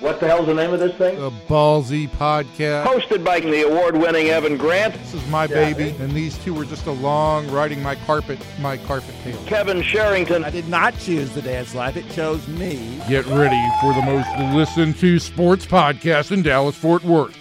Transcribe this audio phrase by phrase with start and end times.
[0.00, 1.18] What the hell's the name of this thing?
[1.18, 2.84] The Ballsy Podcast.
[2.84, 6.86] Hosted by the award-winning Evan Grant, This is my baby, and these two were just
[6.86, 9.42] along riding my carpet, my carpet tail.
[9.46, 11.96] Kevin Sherrington, I did not choose the dance life.
[11.96, 13.00] It chose me.
[13.08, 17.36] Get ready for the most listened to sports podcast in Dallas Fort Worth.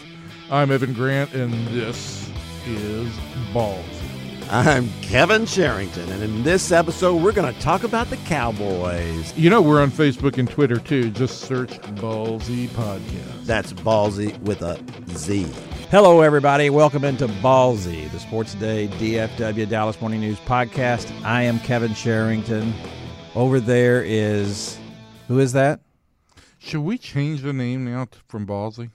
[0.49, 2.27] I'm Evan Grant, and this
[2.65, 3.13] is
[3.53, 3.96] Balls.
[4.49, 9.37] I'm Kevin Sherrington, and in this episode, we're going to talk about the Cowboys.
[9.37, 11.11] You know we're on Facebook and Twitter too.
[11.11, 13.45] Just search Ballsy Podcast.
[13.45, 15.43] That's ballsy with a Z.
[15.91, 16.69] Hello, everybody.
[16.69, 21.11] Welcome into Ballsy, the Sports Day DFW Dallas Morning News podcast.
[21.25, 22.73] I am Kevin Sherrington.
[23.35, 24.77] Over there is
[25.27, 25.81] who is that?
[26.57, 28.91] Should we change the name now from Ballsy?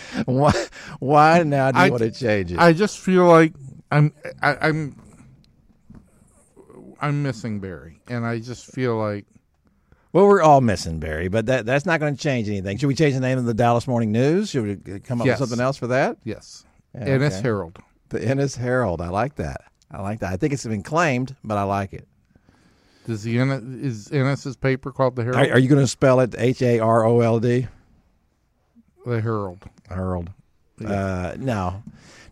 [0.26, 0.52] Why?
[0.98, 2.58] Why now do you I- want to change it?
[2.58, 3.52] I just feel like
[3.90, 4.12] I'm
[4.42, 4.96] I, I'm
[7.00, 9.24] I'm missing Barry, and I just feel like
[10.12, 12.76] well, we're all missing Barry, but that that's not going to change anything.
[12.78, 14.50] Should we change the name of the Dallas Morning News?
[14.50, 15.38] Should we come up Yes.
[15.40, 16.18] with something else for that?
[16.24, 17.42] yes, Yeah, Ennis okay.
[17.42, 17.78] Herald.
[18.08, 19.00] The Ennis Herald.
[19.00, 19.62] I like that.
[19.90, 20.32] I like that.
[20.32, 22.06] I think it's been claimed, but I like it.
[23.06, 25.50] Does the Ennis, is Ennis's paper called the Are, Herald?
[25.52, 27.66] are you going to spell it H A R O L D?
[29.06, 29.64] The Herald.
[29.88, 30.30] Herald.
[30.84, 31.82] Uh, no,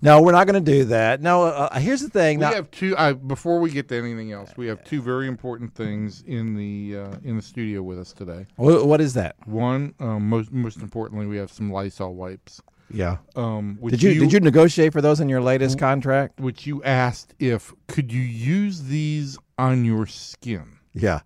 [0.01, 1.21] no, we're not going to do that.
[1.21, 1.45] No.
[1.45, 2.39] Uh, here's the thing.
[2.39, 2.97] We Now, have two.
[2.97, 6.99] I, before we get to anything else, we have two very important things in the
[6.99, 8.47] uh, in the studio with us today.
[8.57, 9.37] what is that?
[9.47, 12.63] One, um, most most importantly, we have some Lysol wipes.
[12.91, 13.19] Yeah.
[13.37, 16.41] Um, which Did you, did you negotiate for those in your latest contract?
[16.41, 20.79] Which you asked if could you use these on your skin?
[20.95, 21.21] Yeah,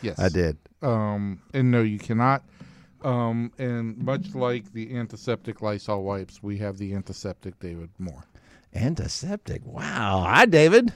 [0.00, 0.56] Yes, I did.
[0.80, 2.42] Um, and no, you cannot.
[3.04, 8.24] Um, and much like the antiseptic Lysol wipes, we have the antiseptic David Moore.
[8.74, 9.62] Antiseptic.
[9.64, 10.24] Wow.
[10.26, 10.88] Hi, David.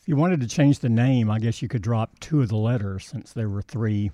[0.00, 2.56] If you wanted to change the name, I guess you could drop two of the
[2.56, 4.10] letters since there were three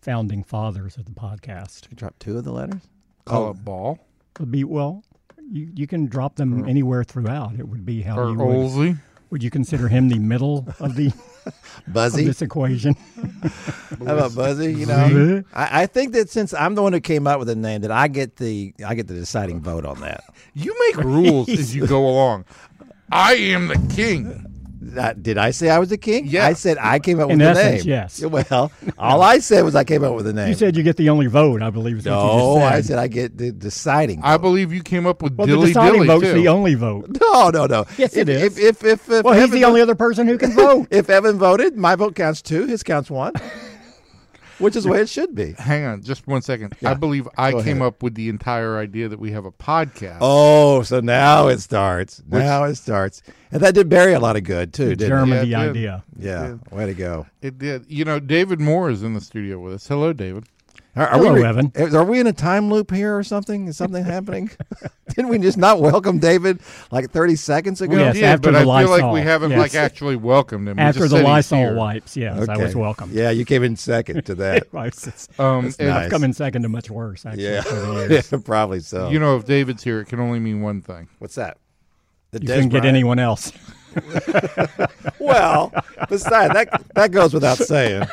[0.00, 1.90] founding fathers of the podcast.
[1.90, 2.80] You dropped two of the letters.
[3.26, 3.50] Call Oh.
[3.50, 3.98] it ball
[4.40, 5.02] Would be well,
[5.50, 7.54] you you can drop them anywhere throughout.
[7.58, 8.46] It would be how or you would.
[8.46, 8.96] Olsey.
[9.30, 11.06] Would you consider him the middle of the
[11.46, 11.54] of
[11.92, 12.24] Buzzy.
[12.24, 12.94] this equation?
[14.04, 14.72] How about Buzzy?
[14.72, 17.56] You know, I, I think that since I'm the one who came up with the
[17.56, 20.22] name, that I get the I get the deciding vote on that.
[20.54, 22.44] You make rules as you go along.
[23.10, 24.44] I am the king.
[24.96, 26.26] Uh, did I say I was the king?
[26.26, 26.46] Yeah.
[26.46, 27.82] I said I came up with In the name.
[27.84, 28.22] yes.
[28.22, 30.48] Well, all I said was I came up with the name.
[30.48, 31.62] You said you get the only vote.
[31.62, 32.84] I believe is what you no, just I said.
[32.86, 34.20] said I get the deciding.
[34.22, 36.32] I believe you came up with well, the dilly deciding dilly vote's too.
[36.34, 37.06] the only vote.
[37.20, 37.84] no, no, no.
[37.96, 38.58] Yes, if, it is.
[38.58, 40.88] If if if, if Well, he's Evan the only other person who can vote.
[40.90, 42.66] If Evan voted, my vote counts two.
[42.66, 43.32] His counts one.
[44.58, 45.52] Which is the way it should be.
[45.58, 46.74] Hang on, just one second.
[46.80, 46.90] Yeah.
[46.90, 47.88] I believe I Go came ahead.
[47.88, 50.18] up with the entire idea that we have a podcast.
[50.20, 52.22] Oh, so now it starts.
[52.26, 53.22] now it starts,
[53.52, 56.04] and that did Barry a lot of good too, didn't German Yeah, the it idea.
[56.18, 57.26] Yeah, way to go.
[57.42, 57.84] It did.
[57.88, 59.86] You know, David Moore is in the studio with us.
[59.86, 60.44] Hello, David.
[60.96, 61.72] Are, are Hello, we, Evan.
[61.94, 63.68] Are we in a time loop here or something?
[63.68, 64.50] Is something happening?
[65.14, 67.98] Didn't we just not welcome David like 30 seconds ago?
[67.98, 69.58] Yes, did, after but the I feel like we haven't Yes.
[69.58, 70.78] like actually welcomed him.
[70.78, 71.74] After the Lysol here.
[71.74, 73.10] wipes, yes, I was welcome.
[73.12, 74.68] Yeah, you came in second to that.
[74.74, 76.04] I was- Um, That's nice.
[76.06, 77.26] I've come in second to much worse.
[77.26, 78.32] Actually, yeah, over the years.
[78.32, 79.10] yeah, probably so.
[79.10, 81.08] you know, if David's here, it can only mean one thing.
[81.18, 81.58] What's that?
[82.30, 83.52] The you Dez couldn't get anyone else.
[85.26, 85.72] Well,
[86.08, 88.06] besides that, that goes without saying.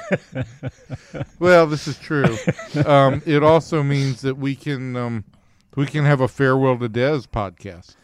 [1.37, 2.37] Well, this is true.
[2.85, 5.23] um, it also means that we can um,
[5.75, 7.95] we can have a farewell to Dez podcast.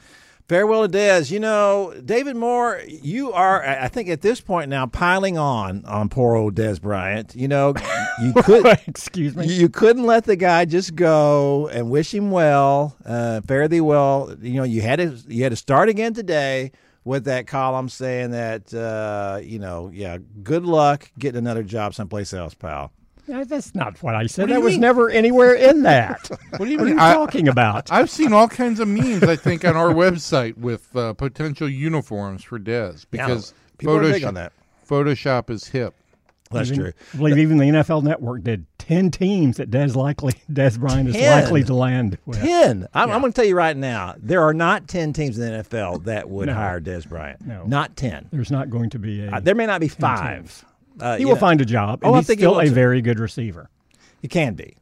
[0.47, 1.31] Farewell to Dez.
[1.31, 5.85] You know, David Moore, you are, I I think at this point now, piling on
[5.85, 7.35] on poor old Dez Bryant.
[7.35, 7.73] You know,
[8.21, 8.65] you could.
[8.87, 9.47] Excuse me.
[9.47, 13.81] You you couldn't let the guy just go and wish him well, uh, fare thee
[13.81, 14.35] well.
[14.41, 16.71] You know, you had to you had to start again today
[17.09, 22.33] with that column saying that uh, you know, yeah, good luck getting another job someplace
[22.33, 22.91] else, pal.
[23.27, 24.45] Uh, That's not what I said.
[24.45, 24.81] do you that was mean?
[24.81, 26.29] never anywhere in that.
[26.57, 26.97] What do you what are mean?
[26.97, 27.91] you I, talking about?
[27.91, 29.23] I've seen all kinds of memes.
[29.23, 34.21] I think on our website with uh, potential uniforms for Dez because people are big
[34.21, 34.53] Photoshop, on that.
[34.87, 35.95] Photoshop is hip.
[36.51, 36.93] That's Even- true.
[37.13, 41.15] I believe even the NFL Network did ten teams that Dez likely Dez Bryant is
[41.15, 42.39] likely to land with.
[42.39, 42.87] Ten.
[42.93, 43.15] I'm, Yeah.
[43.15, 46.05] I'm going to tell you right now, there are not ten teams in the NFL
[46.05, 46.55] that would No.
[46.55, 47.45] hire Dez Bryant.
[47.45, 47.65] No.
[47.65, 48.27] not ten.
[48.31, 49.31] There's not going to be a.
[49.33, 50.65] Uh, there may not be five.
[50.99, 52.69] Uh, he will know, find a job, Oh, and I he's he still will, a
[52.69, 53.69] very good receiver.
[54.19, 54.75] He can be.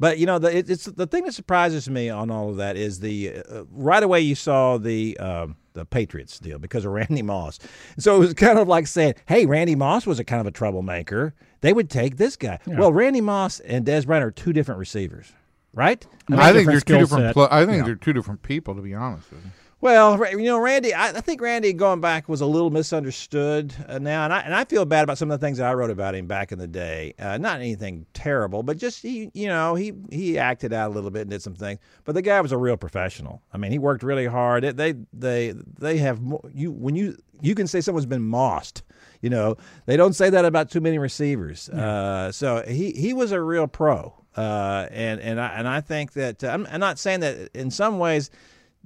[0.00, 2.76] But you know, the, it, it's the thing that surprises me on all of that
[2.76, 7.22] is the uh, right away you saw the um, the Patriots deal because of Randy
[7.22, 7.58] Moss.
[7.98, 10.50] So it was kind of like saying, "Hey, Randy Moss was a kind of a
[10.52, 11.34] troublemaker.
[11.60, 15.32] They would take this guy." Well, Randy Moss and Dez Bryant are two different receivers,
[15.72, 16.06] right?
[16.30, 17.24] I think they're two different.
[17.28, 17.34] set.
[17.34, 17.84] Pl- I think Yeah.
[17.84, 18.74] they're two different people.
[18.74, 19.50] To be honest with you.
[19.82, 23.98] Well, you know, Randy, I, I think Randy going back was a little misunderstood uh,
[23.98, 25.90] now, and I and I feel bad about some of the things that I wrote
[25.90, 27.14] about him back in the day.
[27.18, 31.10] Uh, not anything terrible, but just he, you know, he he acted out a little
[31.10, 31.80] bit and did some things.
[32.04, 33.42] But the guy was a real professional.
[33.52, 34.62] I mean, he worked really hard.
[34.62, 36.20] It, they they they have
[36.54, 38.84] you when you you can say someone's been mossed.
[39.20, 39.56] You know,
[39.86, 41.68] they don't say that about too many receivers.
[41.68, 44.14] Uh, so he he was a real pro.
[44.36, 47.98] Uh, and and I and I think that I'm, I'm not saying that in some
[47.98, 48.30] ways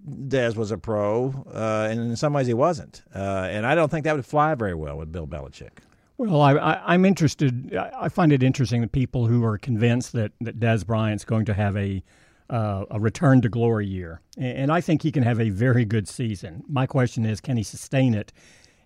[0.08, 3.02] Dez was a pro, uh, and in some ways he wasn't.
[3.14, 5.78] Uh, and I don't think that would fly very well with Bill Belichick.
[6.19, 7.76] Well, I, I'm interested.
[7.76, 11.54] I find it interesting that people who are convinced that that Dez Bryant's going to
[11.54, 12.02] have a
[12.48, 15.84] uh, a return to glory year, and, and I think he can have a very
[15.84, 16.62] good season.
[16.69, 18.32] My question is, can he sustain it?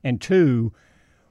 [0.03, 0.73] And two,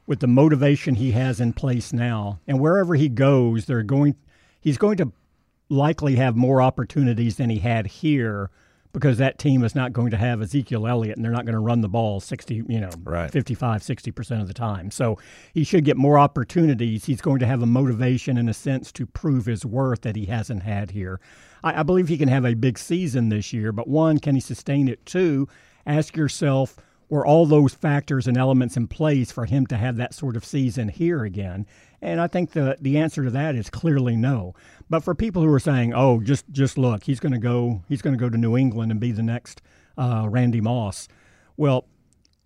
[0.05, 4.15] with the motivation he has in place now, and wherever he goes, they're going.
[4.61, 5.11] He's going to
[5.69, 8.49] likely have more opportunities than he had here
[8.91, 11.59] because that team is not going to have Ezekiel Elliott and they're not going to
[11.59, 13.29] run the ball 60, you know, Right.
[13.29, 14.89] 55, 60% of the time.
[14.89, 15.19] So
[15.53, 17.05] he should get more opportunities.
[17.05, 20.25] He's going to have a motivation in a sense to prove his worth that he
[20.25, 21.19] hasn't had here.
[21.63, 24.41] I, I believe he can have a big season this year, but one, can he
[24.41, 25.05] sustain it?
[25.05, 25.47] Two,
[25.85, 26.75] ask yourself,
[27.09, 30.45] were all those factors and elements in place for him to have that sort of
[30.45, 31.65] season here again?
[32.01, 34.53] And I think the the answer to that is clearly no.
[34.89, 38.01] But for people who are saying, "Oh, just just look, he's going to go he's
[38.01, 39.61] going to go to New England and be the next
[39.97, 41.07] uh, Randy Moss,"
[41.57, 41.85] well,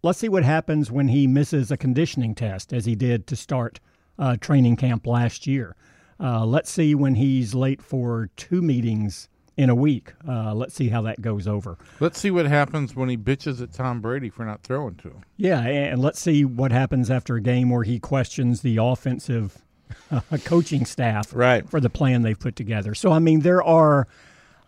[0.02, 3.80] let's see what happens when he misses a conditioning test, as he did to start
[4.18, 5.76] uh, training camp last year.
[6.20, 9.28] Uh, let's see when he's late for two meetings
[9.58, 10.14] in a week.
[10.28, 11.78] Uh, let's see how that goes over.
[12.00, 15.24] Let's see what happens when he bitches at Tom Brady for not throwing to him.
[15.38, 19.62] Yeah, and let's see what happens after a game where he questions the offensive
[20.12, 21.70] uh, coaching staff Right.
[21.70, 22.96] for the plan they've put together.
[22.96, 24.08] So, I mean, there are.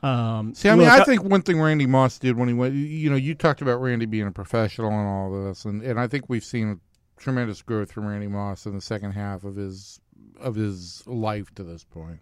[0.04, 2.76] Um, See, I mean, look, I think one thing Randy Moss did when he went,
[2.76, 6.06] you know, you talked about Randy being a professional and all this, and, and I
[6.08, 6.80] think we've seen
[7.18, 10.00] tremendous growth from Randy Moss in the second half of his
[10.40, 12.20] of his life to this point.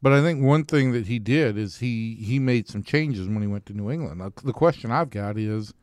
[0.00, 3.42] But I think one thing that he did is he he made some changes when
[3.42, 4.20] he went to New England.
[4.44, 5.74] The question I've got is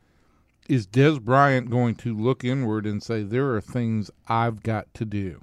[0.68, 5.04] is Dez Bryant going to look inward and say there are things I've got to
[5.04, 5.42] do?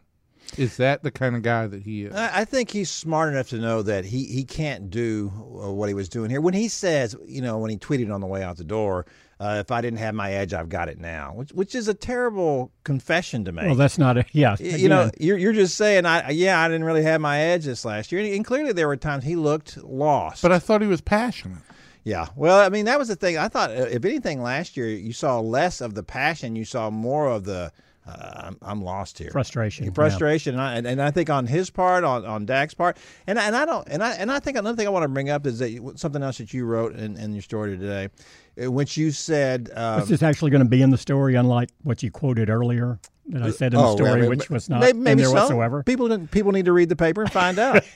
[0.57, 2.15] Is that the kind of guy that he is?
[2.15, 5.87] I I think he's smart enough to know that he, he can't do uh, what
[5.87, 6.41] he was doing here.
[6.41, 9.05] When he says, you know, when he tweeted on the way out the door,
[9.39, 11.93] uh, if I didn't have my edge, I've got it now, which which is a
[11.93, 13.65] terrible confession to make.
[13.65, 14.55] well, that's not a yeah.
[14.59, 17.85] You know, you're you're just saying, I yeah, I didn't really have my edge this
[17.85, 20.41] last year, and clearly there were times he looked lost.
[20.41, 21.59] But I thought he was passionate.
[22.03, 22.27] Yeah.
[22.35, 23.37] Well, I mean, that was the thing.
[23.37, 26.55] I thought, uh, if anything, last year you saw less of the passion.
[26.55, 27.71] You saw more of the,
[28.07, 29.29] uh, I'm, I'm lost here.
[29.31, 29.91] Frustration, yeah.
[29.93, 30.55] Frustration.
[30.55, 32.97] And, I, and, I think on his part, on, on Dak's part,
[33.27, 35.07] and, I- and I don't, and I, and I think another thing I want to
[35.09, 38.09] bring up is that you- something else that you wrote in, in your story today,
[38.57, 42.03] which you said, um, this is actually going to be in the story, unlike what
[42.03, 44.97] you quoted earlier that I said in the Oh, story, well, which was not maybe,
[44.99, 45.33] maybe in there so.
[45.35, 45.81] whatsoever.
[45.83, 47.83] People people need to read the paper and find out.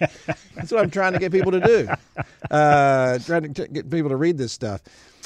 [0.56, 1.90] That's what I'm trying to get people to do.
[2.50, 4.82] Uh, trying to get people to read this stuff.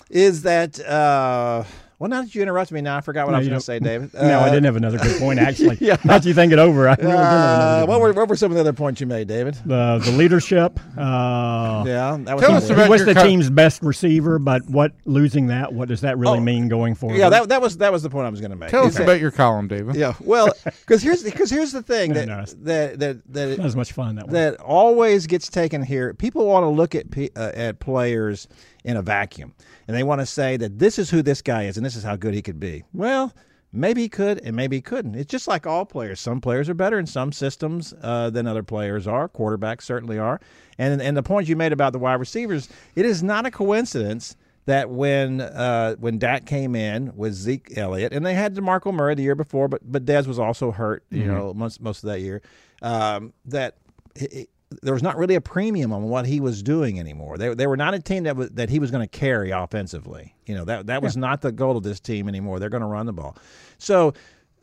[0.10, 1.64] Is that uh,
[2.02, 2.10] well?
[2.10, 3.80] Now that you interrupted me, now I forgot what No, I was going to say,
[3.80, 4.14] don't- David.
[4.14, 5.78] no, I Uh, didn't have another good point actually.
[5.82, 5.98] Yeah.
[6.04, 8.28] Now that you think it over, I really didn't have another Uh, what were what
[8.30, 9.56] were some of the other points you made, David?
[9.66, 10.80] the the leadership.
[10.98, 14.68] Uh, Yeah, that was Tell us about he was the co- team's best receiver, but
[14.70, 15.74] what losing that?
[15.74, 17.18] What does that really Oh, mean going forward?
[17.18, 18.70] Yeah, that, that was that was the point I was going to make.
[18.70, 19.96] Tell Is us about your column, David.
[19.96, 23.58] Yeah, well, because here's because here's the thing that No, no, it's- that that that
[23.58, 24.34] not as much fun that way.
[24.34, 26.14] that always gets taken here.
[26.14, 27.06] People want to look at
[27.36, 28.48] uh, at players
[28.84, 29.54] in a vacuum,
[29.88, 32.04] and they want to say that this is who this guy is, and this is
[32.04, 32.84] how good he could be.
[32.94, 33.34] Well,
[33.72, 35.16] maybe he could, and maybe he couldn't.
[35.16, 36.20] It's just like all players.
[36.20, 39.30] Some players are better in some systems uh, than other players are.
[39.30, 40.40] Quarterbacks certainly are.
[40.78, 44.36] And and the point you made about the wide receivers, it is not a coincidence
[44.66, 49.16] that when uh, when Dak came in with Zeke Elliott, and they had DeMarco Murray
[49.16, 52.22] the year before, but but Dez was also hurt, you know, most most of that
[52.22, 52.42] year.
[52.82, 53.76] Um, that
[54.16, 54.50] it-
[54.82, 57.38] there was not really a premium on what he was doing anymore.
[57.38, 60.36] They, they were not a team that was, that he was going to carry offensively.
[60.46, 62.60] You know that that was not the goal of this team anymore.
[62.60, 63.38] They're going to run the ball.
[63.78, 64.14] So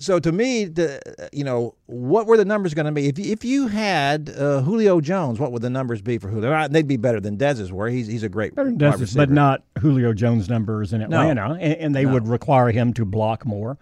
[0.00, 1.00] so to me, the
[1.32, 3.08] you know what were the numbers going to be?
[3.08, 6.68] If you- if you had uh, Julio Jones, what would the numbers be for Julio?
[6.68, 7.88] They'd be better than Dez's were.
[7.88, 11.54] He's he's a great Better than Dez's, but not Julio Jones numbers in Atlanta, no.
[11.54, 13.76] and, and they would require him to block more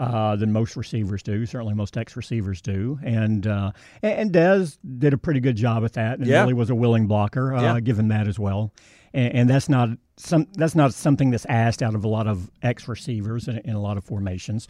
[0.00, 1.44] uh, than most receivers do.
[1.44, 3.70] Certainly, most ex receivers do, and uh,
[4.02, 6.40] and Dez did a pretty good job at that, and Yeah.
[6.40, 7.54] really was a willing blocker.
[7.54, 7.80] Uh, Yeah.
[7.80, 8.72] Given that as well,
[9.12, 12.50] and, and that's not some that's not something that's asked out of a lot of
[12.62, 14.66] ex receivers in, in a lot of formations.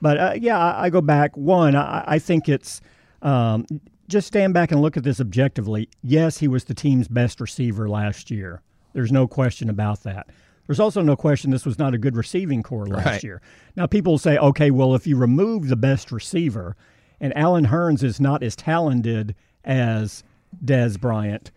[0.00, 1.36] But uh, yeah, I, I go back.
[1.36, 2.80] One, I, I think it's.
[3.22, 3.66] Um,
[4.08, 5.88] just stand back and look at this objectively.
[6.02, 8.60] Yes, he was the team's best receiver last year.
[8.92, 10.26] There's no question about that.
[10.70, 13.24] There's also no question this was not a good receiving corps last Right.
[13.24, 13.42] year.
[13.74, 16.76] Now, people say, okay, well, if you remove the best receiver,
[17.20, 19.34] and Allen Hurns is not as talented
[19.64, 20.22] as
[20.64, 21.50] Dez Bryant,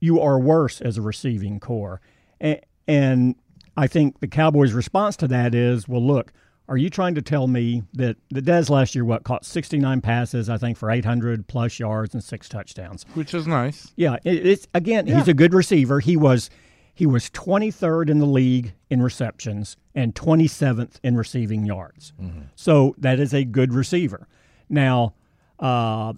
[0.00, 2.00] you are worse as a receiving corps.
[2.40, 3.34] And, and
[3.76, 6.32] I think the Cowboys' response to that is, well, look,
[6.68, 10.50] are you trying to tell me that the Dez last year, what, caught 69 passes,
[10.50, 13.06] I think, for 800 plus yards and six touchdowns?
[13.14, 13.92] which is nice.
[13.94, 16.00] Yeah, it, it's again, he's a good receiver.
[16.00, 16.50] He was
[16.94, 22.12] he was 23rd in the league in receptions and 27th in receiving yards.
[22.54, 24.28] So that is a good receiver.
[24.68, 25.14] Now,
[25.58, 26.12] uh,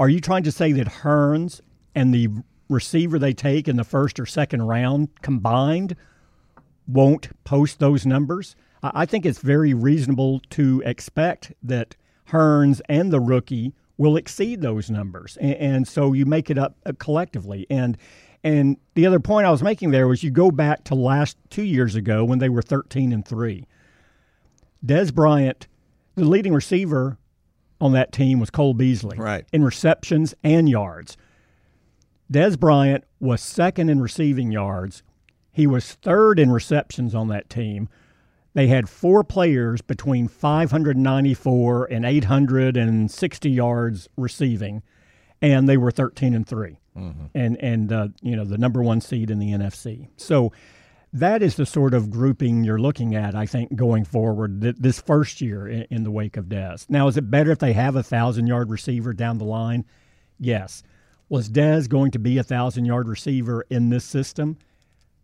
[0.00, 1.60] are you trying to say that Hurns
[1.94, 2.28] and the
[2.68, 5.96] receiver they take in the first or second round combined
[6.88, 8.56] won't post those numbers?
[8.82, 11.94] I I think it's very reasonable to expect that
[12.30, 16.76] Hurns and the rookie will exceed those numbers, and, and so you make it up
[16.86, 17.66] uh, collectively.
[17.70, 17.96] And
[18.44, 21.62] and the other point I was making there was you go back to last two
[21.64, 23.66] years ago when they were thirteen and three.
[24.84, 25.68] Dez Bryant,
[26.16, 27.18] the leading receiver
[27.80, 29.44] on that team was Cole Beasley, Right.
[29.52, 31.16] in receptions and yards.
[32.32, 35.02] Dez Bryant was second in receiving yards.
[35.52, 37.88] He was third in receptions on that team.
[38.54, 44.82] They had four players between 594 and 860 yards receiving,
[45.40, 49.30] and they were 13 and 3 and and uh, you know the number one seed
[49.30, 50.08] in the NFC.
[50.16, 50.52] So
[51.14, 54.98] that is the sort of grouping you're looking at, I think, going forward th- this
[54.98, 56.88] first year in, in the wake of Dez.
[56.88, 59.84] Now, is it better if they have a thousand yard receiver down the line?
[60.40, 60.82] Yes.
[61.28, 64.56] Was Dez going to be a thousand yard receiver in this system?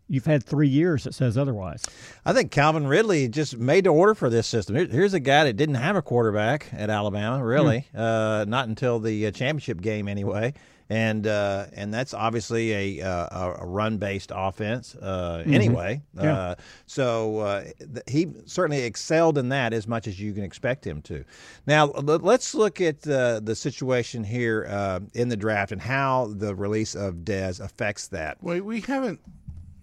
[0.07, 1.83] You've had three years that says otherwise.
[2.25, 4.75] I think Calvin Ridley just made to order for this system.
[4.75, 8.99] Here- Here's a guy that didn't have a quarterback at Alabama, really, uh, not until
[8.99, 10.53] the uh, championship game anyway.
[10.91, 16.01] And uh, and that's obviously a uh, a run based offense uh, anyway.
[16.19, 16.33] Yeah.
[16.33, 16.55] Uh,
[16.87, 21.03] so uh, th- he certainly excelled in that as much as you can expect him
[21.03, 21.23] to.
[21.67, 26.33] Now l- let's look at uh, the situation here uh, in the draft and how
[26.35, 28.41] the release of Dez affects that.
[28.41, 29.19] Wait, we haven't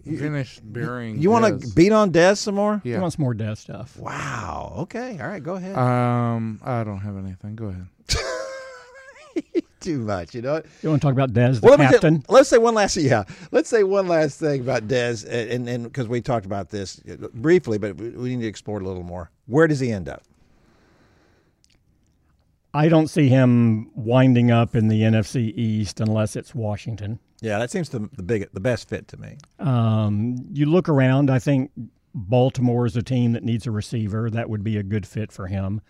[0.04, 1.22] finished burying.
[1.22, 2.80] You want to beat on Dez some more?
[2.82, 3.00] He Yeah.
[3.00, 3.96] wants more Dez stuff.
[3.96, 4.74] Wow.
[4.78, 5.18] Okay.
[5.20, 5.42] All right.
[5.42, 5.76] Go ahead.
[5.76, 7.54] Um, I don't have anything.
[7.54, 7.86] Go ahead.
[9.86, 10.34] Too much.
[10.34, 10.62] You know?
[10.82, 12.18] You want to talk about Dez, the Well, let captain?
[12.18, 12.96] ju- let's say one last.
[12.96, 13.22] Yeah.
[13.52, 17.00] Let's say one last thing about Dez, and and because we talked about this
[17.34, 19.30] briefly, but we we need to explore it a little more.
[19.46, 20.22] Where does he end up?
[22.74, 27.18] I don't see him winding up in the NFC East unless it's Washington.
[27.40, 29.36] Yeah, that seems the the big the best fit to me.
[29.58, 31.70] Um, you look around, I think
[32.14, 34.30] Baltimore is a team that needs a receiver.
[34.30, 35.80] That would be a good fit for him.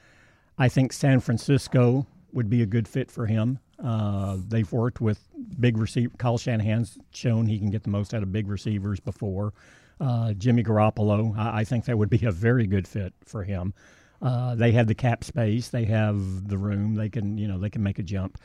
[0.58, 3.58] I think San Francisco would be a good fit for him.
[3.82, 5.20] Uh, they've worked with
[5.60, 6.12] big receiver.
[6.18, 9.52] Kyle Shanahan's shown he can get the most out of big receivers before.
[10.00, 13.74] Uh, Jimmy Garoppolo, I, I think that would be a very good fit for him.
[14.22, 15.68] Uh, they have the cap space.
[15.68, 16.94] They have the room.
[16.94, 18.38] They can, you know, they can make a jump.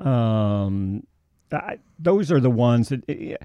[0.00, 1.06] Um,
[1.52, 3.36] I, those are the ones that eh,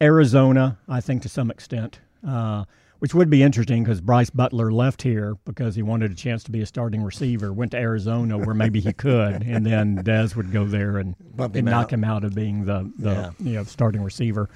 [0.00, 2.64] Arizona, I think, to some extent, uh,
[3.00, 6.50] which would be interesting because Brice Butler left here because he wanted a chance to
[6.50, 10.52] be a starting receiver, went to Arizona where maybe he could, and then Dez would
[10.52, 11.92] go there and, and him knock out.
[11.92, 13.30] him out of being the, the Yeah.
[13.38, 14.48] you know starting receiver.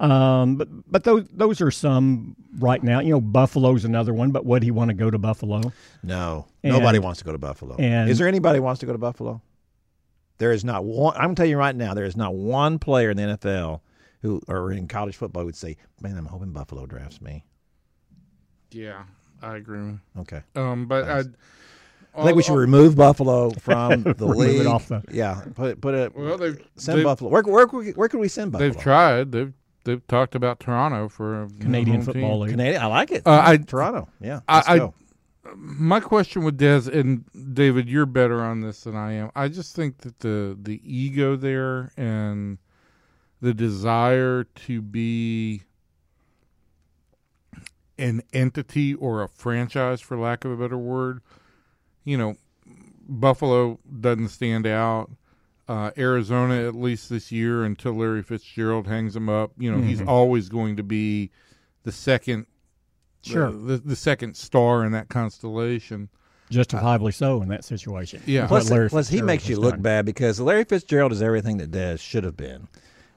[0.00, 2.98] Um, but but those those are some right now.
[3.00, 4.32] You know, Buffalo's another one.
[4.32, 5.72] But would he want to go to Buffalo?
[6.02, 7.76] No, And- nobody wants to go to Buffalo.
[7.78, 9.40] and- is there anybody who wants to go to Buffalo?
[10.38, 11.14] There is not one.
[11.14, 13.82] I'm gonna tell you right now, there is not one player in the NFL
[14.22, 17.44] who or in college football would say, "Man, I'm hoping Buffalo drafts me."
[18.74, 19.04] Yeah,
[19.42, 19.92] I agree.
[20.20, 20.42] Okay.
[20.56, 21.18] Um, but I,
[22.16, 24.60] I think we should remove Buffalo from the league.
[24.60, 26.14] it off the- yeah, put put it.
[26.14, 27.30] Well, they've send they've, Buffalo.
[27.30, 28.70] Where, where, where, where could we send Buffalo?
[28.70, 29.32] they've tried.
[29.32, 29.52] They've
[29.84, 32.40] they've talked about Toronto for a Canadian home Football team.
[32.40, 32.50] League.
[32.52, 32.82] Canadian.
[32.82, 33.22] I like it.
[33.26, 34.08] Uh, I- Toronto.
[34.20, 34.40] Yeah.
[34.48, 34.94] I- Let's I- go.
[35.56, 37.22] My question with Dez and
[37.54, 39.30] David, you're better on this than I am.
[39.36, 42.56] I just think that the the ego there and
[43.42, 45.62] the desire to be
[47.98, 51.20] an entity or a franchise, for lack of a better word,
[52.04, 52.34] you know,
[53.08, 55.10] Buffalo doesn't stand out.
[55.66, 60.02] Uh, Arizona, at least this year, until Larry Fitzgerald hangs him up, you know, he's
[60.02, 61.30] always going to be
[61.84, 62.46] the second,
[63.22, 63.50] Sure.
[63.50, 66.10] the, the second star in that constellation.
[66.50, 68.20] Justifiably so in that situation.
[68.26, 68.46] Yeah.
[68.46, 69.82] Plus, Larry plus he makes you has look done.
[69.82, 72.68] bad because Larry Fitzgerald is everything that Dez should have been.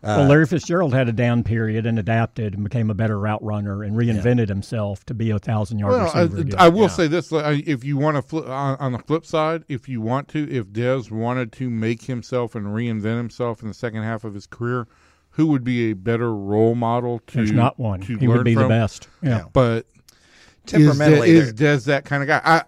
[0.04, 3.44] Uh, well, Larry Fitzgerald had a down period and adapted and became a better route
[3.44, 6.42] runner and reinvented himself to be a thousand yard Well, I, receiver.
[6.42, 6.56] again.
[6.60, 6.88] I will Yeah.
[6.88, 10.28] say this: if you want to flip on, on the flip side, if you want
[10.30, 14.36] to, if Dez wanted to make himself and reinvent himself in the second half of
[14.36, 14.88] his career,
[15.32, 18.02] who would be a better role model to There's not one.
[18.02, 18.70] to He learn would be the from.
[18.70, 19.08] best.
[19.24, 19.46] Yeah.
[19.52, 19.88] But
[20.68, 22.42] Temperamentally, is, they're- is Dez that kind of guy?
[22.44, 22.64] I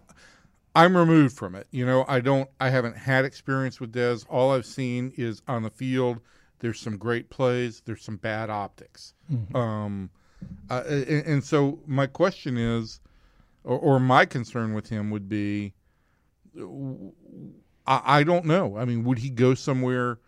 [0.76, 1.68] I'm removed from it.
[1.72, 2.50] You know, I don't.
[2.60, 4.26] I haven't had experience with Dez.
[4.30, 6.22] All I've seen is on the field.
[6.60, 7.82] There's some great plays.
[7.86, 9.14] There's some bad optics.
[9.56, 10.10] Um,
[10.70, 13.00] uh, and, and so my question is,
[13.64, 15.74] or, or my concern with him would be,
[17.88, 18.78] I, I don't know.
[18.78, 20.20] I mean, would he go somewhere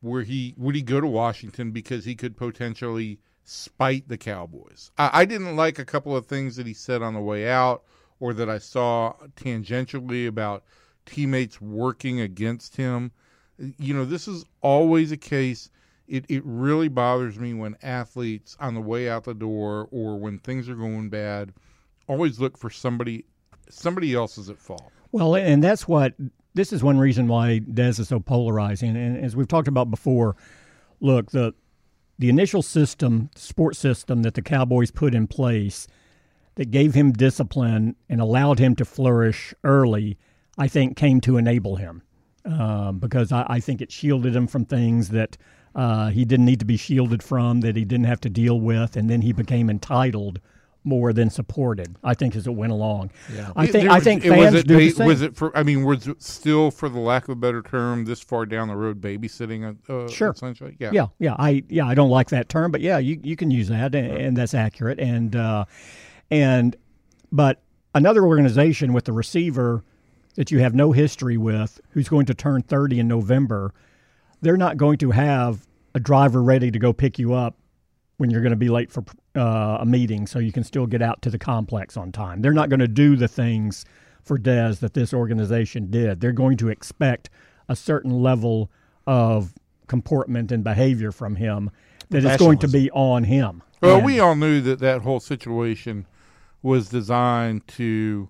[0.00, 4.90] where he would he go to Washington because he could potentially spite the Cowboys?
[4.98, 7.82] I, I didn't like a couple of things that he said on the way out,
[8.20, 10.64] or that I saw tangentially about
[11.06, 13.12] teammates working against him.
[13.78, 15.70] You know, this is always a case.
[16.08, 20.38] It it really bothers me when athletes on the way out the door or when
[20.38, 21.52] things are going bad
[22.08, 23.24] always look for somebody
[23.68, 24.92] somebody else is at fault.
[25.12, 26.14] Well, and that's what
[26.54, 28.96] this is one reason why Dez is so polarizing.
[28.96, 30.36] And as we've talked about before,
[31.00, 31.54] look the
[32.18, 35.86] the initial system, sports system that the Cowboys put in place
[36.54, 40.16] that gave him discipline and allowed him to flourish early,
[40.56, 42.02] I think came to enable him
[42.46, 45.36] um, because I, I think it shielded him from things that
[45.76, 48.96] uh, he didn't need to be shielded from, that he didn't have to deal with,
[48.96, 50.40] and then he became entitled
[50.82, 51.96] more than supported.
[52.04, 53.10] I think as it went along.
[53.34, 53.50] Yeah.
[53.56, 55.04] I think There I think it was fans it, do the.
[55.04, 55.54] Was it for?
[55.56, 58.68] I mean, was it still, for the lack of a better term, this far down
[58.68, 59.76] the road, babysitting?
[59.88, 60.30] Uh, Sure.
[60.30, 60.90] Essentially, yeah.
[60.92, 63.68] Yeah, yeah, I yeah, I don't like that term, but yeah, you you can use
[63.68, 64.98] that, and, and that's accurate.
[65.00, 65.64] And uh,
[66.30, 66.76] and
[67.32, 67.60] but
[67.94, 69.82] another organization with the receiver
[70.36, 73.74] that you have no history with, who's going to turn thirty in November,
[74.42, 77.56] they're not going to have a driver ready to go pick you up
[78.18, 81.02] when you're going to be late for uh, a meeting, so you can still get
[81.02, 82.40] out to the complex on time.
[82.40, 83.84] They're not going to do the things
[84.22, 86.20] for Dez that this organization did.
[86.20, 87.30] They're going to expect
[87.68, 88.70] a certain level
[89.06, 89.52] of
[89.86, 91.70] comportment and behavior from him
[92.10, 93.62] that is going to be on him.
[93.82, 96.06] Well, And- we all knew that that whole situation
[96.62, 98.28] was designed to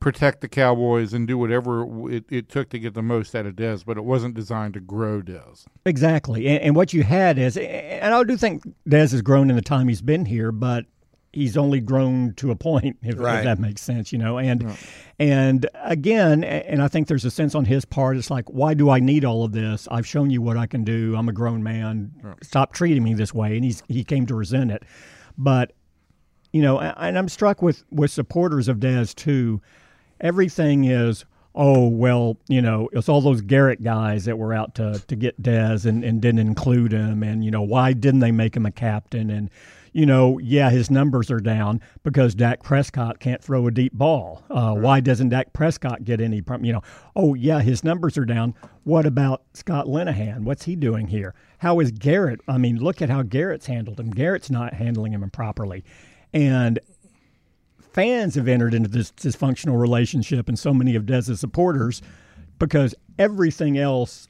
[0.00, 3.54] protect the Cowboys and do whatever it, it took to get the most out of
[3.54, 5.66] Dez, but it wasn't designed to grow Dez.
[5.84, 6.46] Exactly.
[6.48, 9.62] And, and what you had is, and I do think Dez has grown in the
[9.62, 10.86] time he's been here, but
[11.32, 14.38] he's only grown to a point, if, if that makes sense, you know.
[14.38, 14.76] And
[15.18, 18.16] and again, and I think there's a sense on his part.
[18.16, 19.86] It's like, why do I need all of this?
[19.90, 21.14] I've shown you what I can do.
[21.16, 22.36] I'm a grown man.
[22.42, 23.54] Stop treating me this way.
[23.56, 24.82] And he's he came to resent it.
[25.38, 25.72] But
[26.52, 29.60] you know, and I'm struck with with supporters of Dez too.
[30.20, 35.02] Everything is, oh well, you know, it's all those Garrett guys that were out to
[35.08, 38.56] to get Dez and, and didn't include him, and you know, why didn't they make
[38.56, 39.30] him a captain?
[39.30, 39.50] And
[39.92, 44.44] you know, yeah, his numbers are down because Dak Prescott can't throw a deep ball.
[44.48, 46.42] Uh, Why doesn't Dak Prescott get any?
[46.60, 46.82] You know,
[47.16, 48.54] oh yeah, his numbers are down.
[48.84, 50.44] What about Scott Linehan?
[50.44, 51.34] What's he doing here?
[51.58, 52.40] How is Garrett?
[52.46, 54.10] I mean, look at how Garrett's handled him.
[54.10, 55.84] Garrett's not handling him improperly
[56.32, 56.78] and
[57.92, 62.02] fans have entered into this dysfunctional relationship, and so many of Dez's supporters,
[62.58, 64.28] because everything else,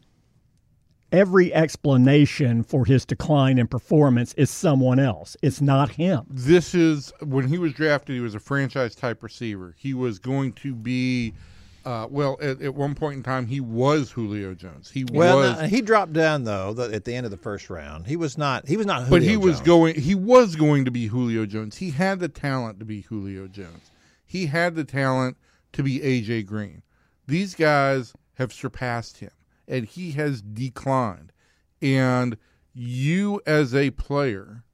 [1.13, 5.37] every explanation for his decline in performance is someone else.
[5.43, 6.25] It's not him.
[6.29, 8.15] This is when he was drafted.
[8.15, 9.75] He was a franchise type receiver.
[9.79, 11.35] He was going to be,
[11.85, 14.91] uh, well, at, at one point in time, he was Julio Jones.
[14.91, 17.71] He Well, was, no, he dropped down though the, at the end of the first
[17.71, 18.07] round.
[18.07, 18.69] He was not.
[18.69, 19.09] He was not.
[19.09, 19.95] but Julio he was going.
[19.95, 21.79] He was going to be Julio Jones.
[21.79, 23.91] He had the talent to be Julio Jones.
[24.27, 25.37] He had the talent
[25.73, 26.83] to be AJ Green.
[27.27, 29.31] These guys have surpassed him,
[29.67, 31.33] and he has declined.
[31.81, 32.37] And
[32.75, 34.65] you, as a player,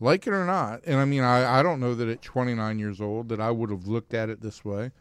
[0.00, 3.00] like it or not, and I mean, I, I don't know that at 29 years
[3.00, 4.92] old that I would have looked at it this way,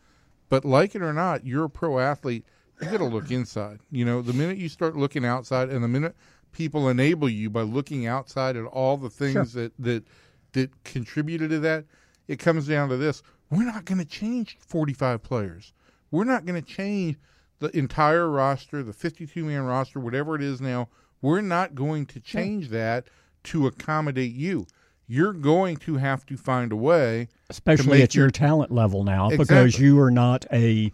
[0.51, 2.45] but like it or not, you're a pro athlete.
[2.81, 3.79] You got to look inside.
[3.89, 6.13] You know, the minute you start looking outside, and the minute
[6.51, 10.03] people enable you by looking outside at all the things that that
[10.51, 11.85] that contributed to that,
[12.27, 15.71] it comes down to this: we're not going to change 45 players.
[16.11, 17.15] We're not going to change
[17.59, 20.89] the entire roster, the 52 man roster, whatever it is now.
[21.21, 23.07] We're not going to change that
[23.45, 24.67] to accommodate you.
[25.11, 29.29] You're going to have to find a way, especially at your your- talent level now,
[29.29, 30.89] because you are not a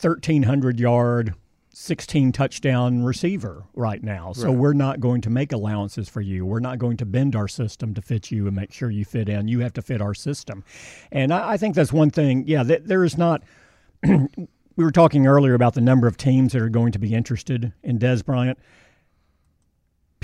[0.00, 1.34] 1,300 yard,
[1.74, 4.32] 16 touchdown receiver right now.
[4.32, 4.56] So Right.
[4.56, 6.46] we're not going to make allowances for you.
[6.46, 9.28] We're not going to bend our system to fit you and make sure you fit
[9.28, 9.46] in.
[9.48, 10.64] You have to fit our system.
[11.12, 12.44] And I, I think that's one thing.
[12.46, 13.42] Yeah, th- there is not.
[14.06, 14.38] we
[14.76, 17.98] were talking earlier about the number of teams that are going to be interested in
[17.98, 18.58] Dez Bryant.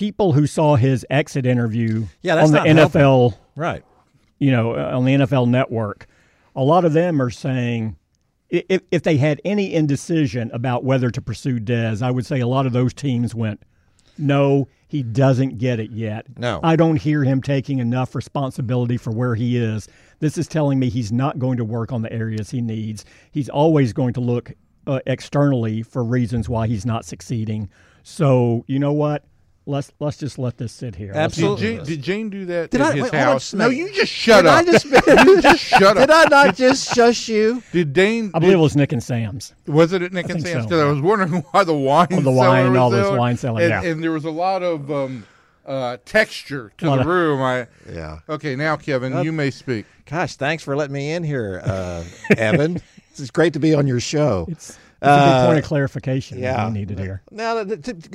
[0.00, 2.60] People who saw his exit interview Yeah, on the.
[2.60, 3.84] NFL right.
[4.38, 6.06] you know, uh, on the NFL network,
[6.56, 7.96] a lot of them are saying
[8.48, 12.46] if, if they had any indecision about whether to pursue Dez, I would say a
[12.46, 13.62] lot of those teams went,
[14.16, 16.26] No, he doesn't get it yet.
[16.38, 16.60] No.
[16.62, 19.86] I don't hear him taking enough responsibility for where he is.
[20.20, 23.04] This is telling me he's not going to work on the areas he needs.
[23.32, 24.52] He's always going to look
[24.86, 27.68] uh, externally for reasons why he's not succeeding.
[28.02, 29.24] So, you know what?
[29.66, 31.12] Let's let's just let this sit here.
[31.14, 31.76] Let's- Did Absolutely.
[31.76, 33.54] Jane, did Jane do that Did at I- his wait, hold on house?
[33.54, 34.84] No, you just shut Did I just-
[35.26, 35.96] you just shut up.
[35.98, 37.62] Did I not just shush you?
[37.70, 38.30] Did Dane?
[38.34, 39.54] I believe it was Nick and Sam's.
[39.66, 40.64] Was it at Nick and think Sam's?
[40.64, 40.70] so.
[40.70, 43.60] 'Cause I was wondering why the wine, Oh, the wine, was all this wine cellar,
[43.60, 43.82] and, yeah.
[43.82, 45.26] and there was a lot of um,
[45.66, 47.40] uh, texture to the of- room.
[47.42, 48.20] I Yeah.
[48.30, 49.84] okay now, Kevin, you may speak.
[50.06, 52.02] Gosh, thanks for letting me in here, uh,
[52.36, 52.80] Evan.
[53.12, 54.46] It's great to be on your show.
[54.48, 56.66] It's, it's a good point Uh, of clarification yeah.
[56.66, 57.22] we needed here.
[57.30, 57.64] Now,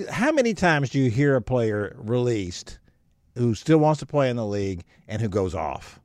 [0.10, 2.80] how many times do you hear a player released
[3.36, 6.00] who still wants to play in the league and who goes off?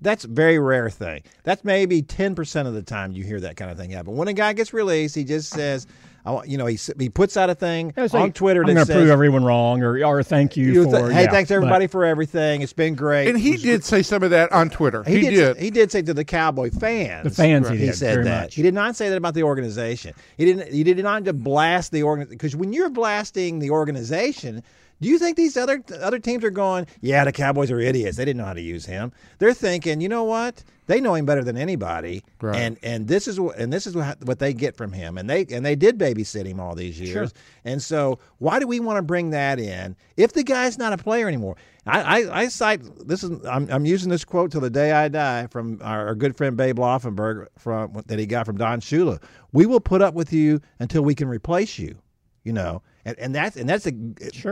[0.00, 1.22] That's a very rare thing.
[1.44, 4.16] That's maybe ten percent of the time you hear that kind of thing happen.
[4.16, 5.86] When a guy gets released, he just says,
[6.24, 8.66] "I want," you know, he he puts out a thing It's on like, Twitter I'm
[8.68, 10.98] that going says, to prove everyone wrong, or or thank you, you for.
[11.00, 12.62] th- "Hey, yeah, thanks but- everybody for everything.
[12.62, 15.02] It's been great." And he did say some of that on Twitter.
[15.04, 15.56] He, He, did, did.
[15.56, 17.24] He did say to the Cowboy fans.
[17.24, 18.42] The fans he he did, said that.
[18.42, 18.54] much.
[18.54, 20.14] He did not say that about the organization.
[20.36, 20.72] He didn't.
[20.72, 24.62] He did not to blast the organization because when you're blasting the organization.
[25.02, 26.86] Do you think these other other teams are going?
[27.00, 28.16] Yeah, the Cowboys are idiots.
[28.16, 29.12] They didn't know how to use him.
[29.40, 30.62] They're thinking, you know what?
[30.86, 32.56] They know him better than anybody, Right.
[32.56, 35.18] and and this is what and this is what, what they get from him.
[35.18, 37.30] And they and they did babysit him all these years.
[37.30, 37.40] Sure.
[37.64, 40.96] And so, why do we want to bring that in if the guy's not a
[40.98, 41.56] player anymore?
[41.84, 45.08] I, I, I cite this is I'm, I'm using this quote till the day I
[45.08, 49.20] die from our, our good friend Babe Laufenberg from that he got from Don Shula.
[49.52, 51.96] We will put up with you until we can replace you.
[52.44, 53.92] You know, and, and that's and that's a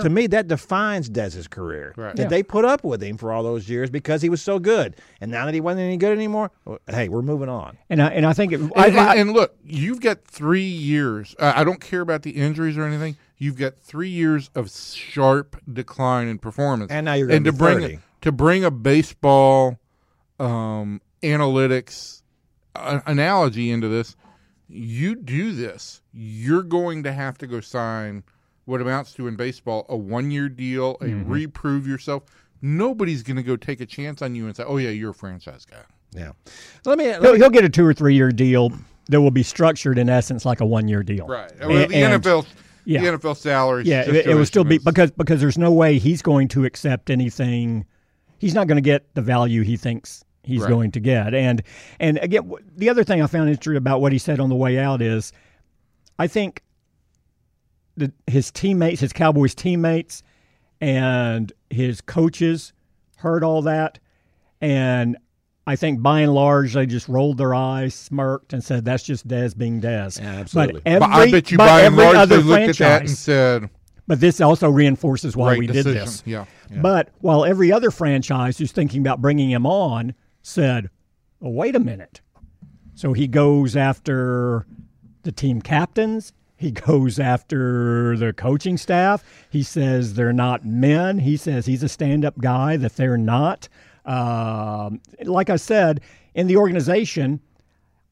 [0.01, 1.95] to me that defines Dez's career.
[1.97, 2.17] Right.
[2.17, 2.29] That Yeah.
[2.29, 5.31] they put up with him for all those years because he was so good, and
[5.31, 7.79] now that he wasn't any good anymore, well, hey, we're moving on.
[7.89, 10.63] And I and I think it, And, I, and- I- and look, you've got three
[10.63, 11.35] years.
[11.39, 13.17] Uh, I don't care about the injuries or anything.
[13.39, 17.53] You've got three years of sharp decline in performance, And now you're gonna and to
[17.53, 17.99] bring 30.
[18.23, 19.79] to bring a baseball
[20.39, 22.23] um, analytics
[22.75, 24.17] uh, analogy into this.
[24.69, 28.23] You do this, you're going to have to go sign
[28.71, 31.31] what amounts to in baseball a one year deal, a Mm-hmm.
[31.31, 32.23] reprove yourself.
[32.63, 35.15] Nobody's going to go take a chance on you and say, "Oh yeah, you're a
[35.15, 35.79] franchise guy."
[36.13, 36.33] Yeah.
[36.85, 37.07] Let me.
[37.09, 38.71] Let he'll, me he'll get a two or three year deal
[39.09, 41.27] that will be structured in essence like a one year deal.
[41.27, 41.51] Right.
[41.61, 42.47] A- Well, the and- NFL,
[42.85, 43.01] yeah.
[43.01, 43.85] the NFL salary.
[43.87, 47.11] Yeah, it, it will still be because because there's no way he's going to accept
[47.11, 47.87] anything.
[48.39, 50.69] He's not going to get the value he thinks he's Right.
[50.69, 51.35] going to get.
[51.35, 51.63] And
[51.99, 54.79] and again, the other thing I found interesting about what he said on the way
[54.79, 55.33] out is,
[56.19, 56.63] I think
[57.97, 60.23] that his teammates, his Cowboys teammates,
[60.81, 62.73] and his coaches
[63.19, 63.99] heard all that,
[64.61, 65.17] and
[65.67, 69.29] I think by and large they just rolled their eyes, smirked, and said, "That's just
[69.29, 70.81] Dez being Dez." Yeah, absolutely.
[70.85, 73.01] But every, But I bet you by and every large other they looked at that
[73.01, 73.71] and franchise- said,
[74.07, 76.23] but this also reinforces why we decision." did this.
[76.27, 76.47] Yeah.
[76.81, 80.89] But while every other franchise who's thinking about bringing him on said,
[81.43, 82.21] oh, wait a minute.
[82.95, 84.67] So he goes after
[85.23, 86.33] the team captains.
[86.61, 89.25] He goes after the coaching staff.
[89.49, 91.19] He says they're not men.
[91.21, 93.67] He says he's a stand up guy, that they're not.
[94.05, 96.03] Um, like I said,
[96.35, 97.41] in the organization,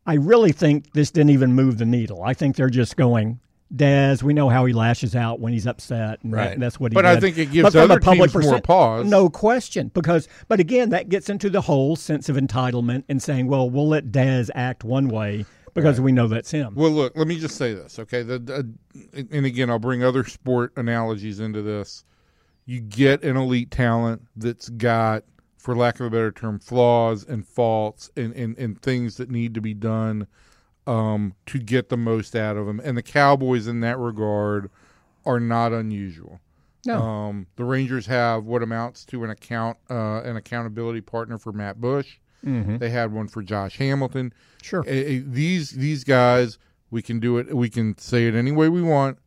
[0.07, 2.23] I really think this didn't even move the needle.
[2.23, 3.39] I think they're just going,
[3.75, 6.59] Dez, we know how he lashes out when he's upset, and that- Right.
[6.59, 9.07] that's what he But I think it gives But other public teams more pause.
[9.07, 13.47] No question, because but again, that gets into the whole sense of entitlement and saying,
[13.47, 15.45] well, we'll let Dez act one way
[15.83, 16.75] because we know that's him.
[16.75, 18.23] Well, look, let me just say this, okay?
[18.23, 18.73] The, the,
[19.31, 22.05] and again, I'll bring other sport analogies into this.
[22.67, 25.25] You get an elite talent that's got,
[25.57, 29.55] for lack of a better term, flaws and faults and, and, and things that need
[29.55, 30.27] to be done
[30.87, 32.81] um, to get the most out of them.
[32.85, 34.71] And the Cowboys, in that regard,
[35.25, 36.41] are not unusual.
[36.87, 37.03] No.
[37.03, 41.81] Um, the Rangers have what amounts to an account, uh, an accountability partner for Matt
[41.81, 42.19] Bush.
[42.43, 44.33] They had one for Josh Hamilton.
[44.63, 44.83] Sure.
[44.83, 46.59] These these guys,
[46.91, 47.55] we can do it.
[47.55, 49.19] We can say it any way we want.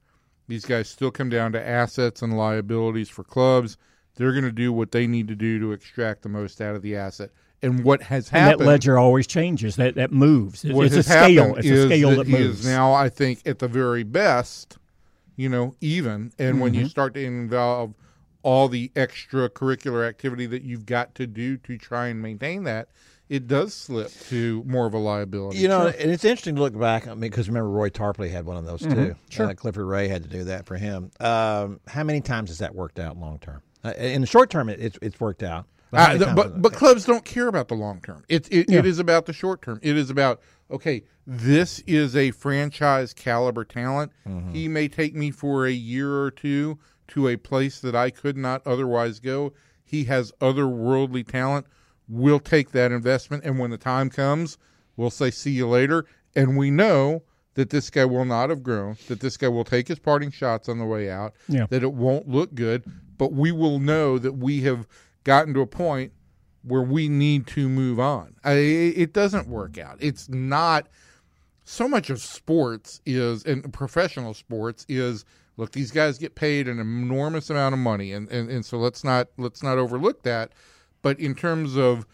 [0.48, 3.78] These guys still come down to assets and liabilities for clubs.
[4.16, 6.82] They're going to do what they need to do to extract the most out of
[6.82, 7.30] the asset.
[7.62, 8.62] And what has and happened?
[8.62, 9.76] that ledger always changes.
[9.78, 10.66] That that moves.
[10.66, 11.44] It's, what it's a has scale.
[11.44, 12.60] happened It's is a scale that, he moves.
[12.62, 14.78] is now, I think, at the very best,
[15.38, 16.34] you know, even.
[16.40, 16.82] And when Mm-hmm.
[16.82, 17.94] you start to involve
[18.44, 22.90] all the extracurricular activity that you've got to do to try and maintain that,
[23.30, 25.60] it does slip to more of a liability.
[25.60, 27.08] You know, and it's interesting to look back.
[27.08, 28.94] I mean, because remember Roy Tarpley had one of those Mm-hmm.
[29.06, 29.16] too.
[29.30, 29.48] Sure.
[29.48, 31.12] Uh, Clifford Ray had to do that for him.
[31.20, 33.62] Um, how many times has that worked out long term?
[33.84, 35.66] Uh, in the short term, it, it's it's worked out.
[35.92, 38.24] But, Uh, the- but but clubs don't care about the long term.
[38.28, 39.80] It it, it is about the short term.
[39.82, 41.04] It is about okay.
[41.28, 44.12] This is a franchise caliber talent.
[44.28, 44.52] Mm-hmm.
[44.52, 46.80] He may take me for a year or two
[47.12, 49.54] to a place that I could not otherwise go.
[49.84, 51.68] He has otherworldly talent.
[52.08, 54.58] We'll take that investment, and when the time comes,
[54.98, 57.24] we'll say, "See you later." And we know
[57.56, 58.98] that this guy will not have grown.
[59.08, 61.34] That this guy will take his parting shots on the way out.
[61.48, 61.68] Yeah.
[61.70, 62.84] That it won't look good,
[63.18, 64.88] but we will know that we have
[65.24, 66.14] gotten to a point
[66.64, 68.36] where we need to move on.
[68.44, 69.98] I, it doesn't work out.
[70.00, 70.88] It's not
[71.64, 75.26] so much of sports is and professional sports is
[75.58, 79.04] look these guys get paid an enormous amount of money and, and, and so let's
[79.04, 80.52] not let's not overlook that.
[81.02, 82.06] But in terms of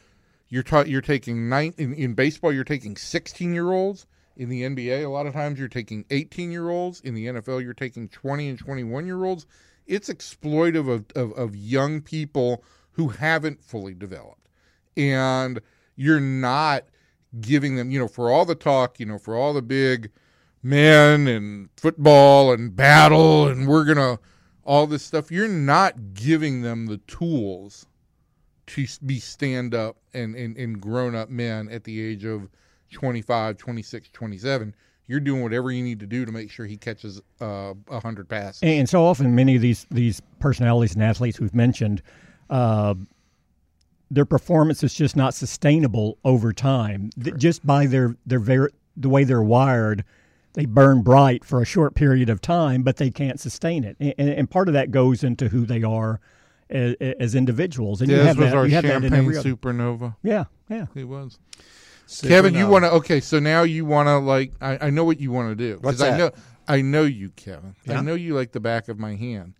[0.49, 4.63] you're ta- you're taking nine in, in baseball you're taking 16 year olds in the
[4.63, 8.07] NBA a lot of times you're taking 18 year olds in the NFL you're taking
[8.07, 9.45] 20 and 21 year olds
[9.87, 14.49] it's exploitive of, of, of young people who haven't fully developed.
[14.95, 15.61] And
[15.95, 16.83] you're not
[17.39, 20.11] giving them, you know, for all the talk, you know, for all the big
[20.63, 24.19] men and football and battle and we're going to
[24.63, 27.85] all this stuff, you're not giving them the tools
[28.67, 32.49] to be stand up and, and, and grown up men at the age of
[32.91, 34.75] 25, 26, 27.
[35.07, 38.61] You're doing whatever you need to do to make sure he catches uh, 100 passes.
[38.61, 42.01] And so often, many of these these personalities and athletes we've mentioned,
[42.49, 42.93] uh,
[44.11, 47.09] their performance is just not sustainable over time.
[47.23, 50.03] Th- Just by their their ver- the way they're wired,
[50.57, 53.95] they burn bright for a short period of time, but they can't sustain it.
[53.99, 56.19] And, and part of that goes into who they are
[56.71, 58.01] as, as individuals.
[58.01, 60.15] And you Dez have was that, our you have champagne supernova.
[60.23, 60.87] Yeah, yeah.
[60.95, 61.37] He was.
[62.23, 63.19] Kevin, you want to okay?
[63.19, 65.83] So now you want to like I, I know what you want to do 'cause
[65.83, 66.17] What's I that?
[66.17, 66.31] know
[66.67, 67.75] I know you, Kevin.
[67.85, 67.99] Yeah?
[67.99, 69.53] I know you like the back of my hand.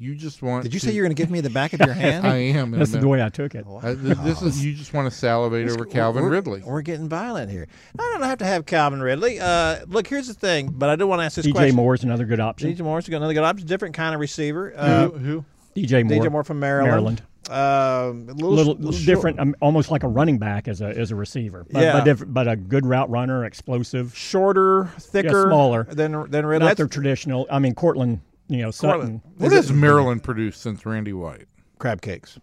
[0.00, 0.62] You just want.
[0.62, 2.26] Did you to, say you're going to give me the back of your hand?
[2.26, 2.70] I am.
[2.70, 3.66] That's the way I took it.
[3.82, 6.62] I- th- this is you just want to salivate over Calvin we're, Ridley.
[6.64, 7.68] We're getting violent here.
[7.98, 9.38] I don't have to have Calvin Ridley.
[9.40, 11.76] Uh, look, here's the thing, but I do want to ask this DJ question.
[11.76, 12.72] Moore's another good option.
[12.72, 14.72] DJ Moore's got another good option, different kind of receiver.
[14.74, 15.44] Uh, who, who?
[15.76, 16.90] DJ Moore, DJ Moore from Maryland.
[16.90, 17.22] Maryland.
[17.50, 21.10] Um, a little, little, little different, um, almost like a running back as a as
[21.10, 21.66] a receiver.
[21.70, 21.92] But, Yeah.
[21.92, 24.16] but, different, but a good route runner, explosive.
[24.16, 25.84] shorter, thicker, smaller.
[25.84, 26.60] than than Ridley.
[26.60, 27.46] Not That's their traditional.
[27.50, 28.20] I mean, Courtland.
[28.50, 28.92] You know, Sutton.
[29.00, 29.20] Courtland.
[29.38, 31.46] What Is has Maryland produced since Randy White?
[31.78, 32.38] crab cakes.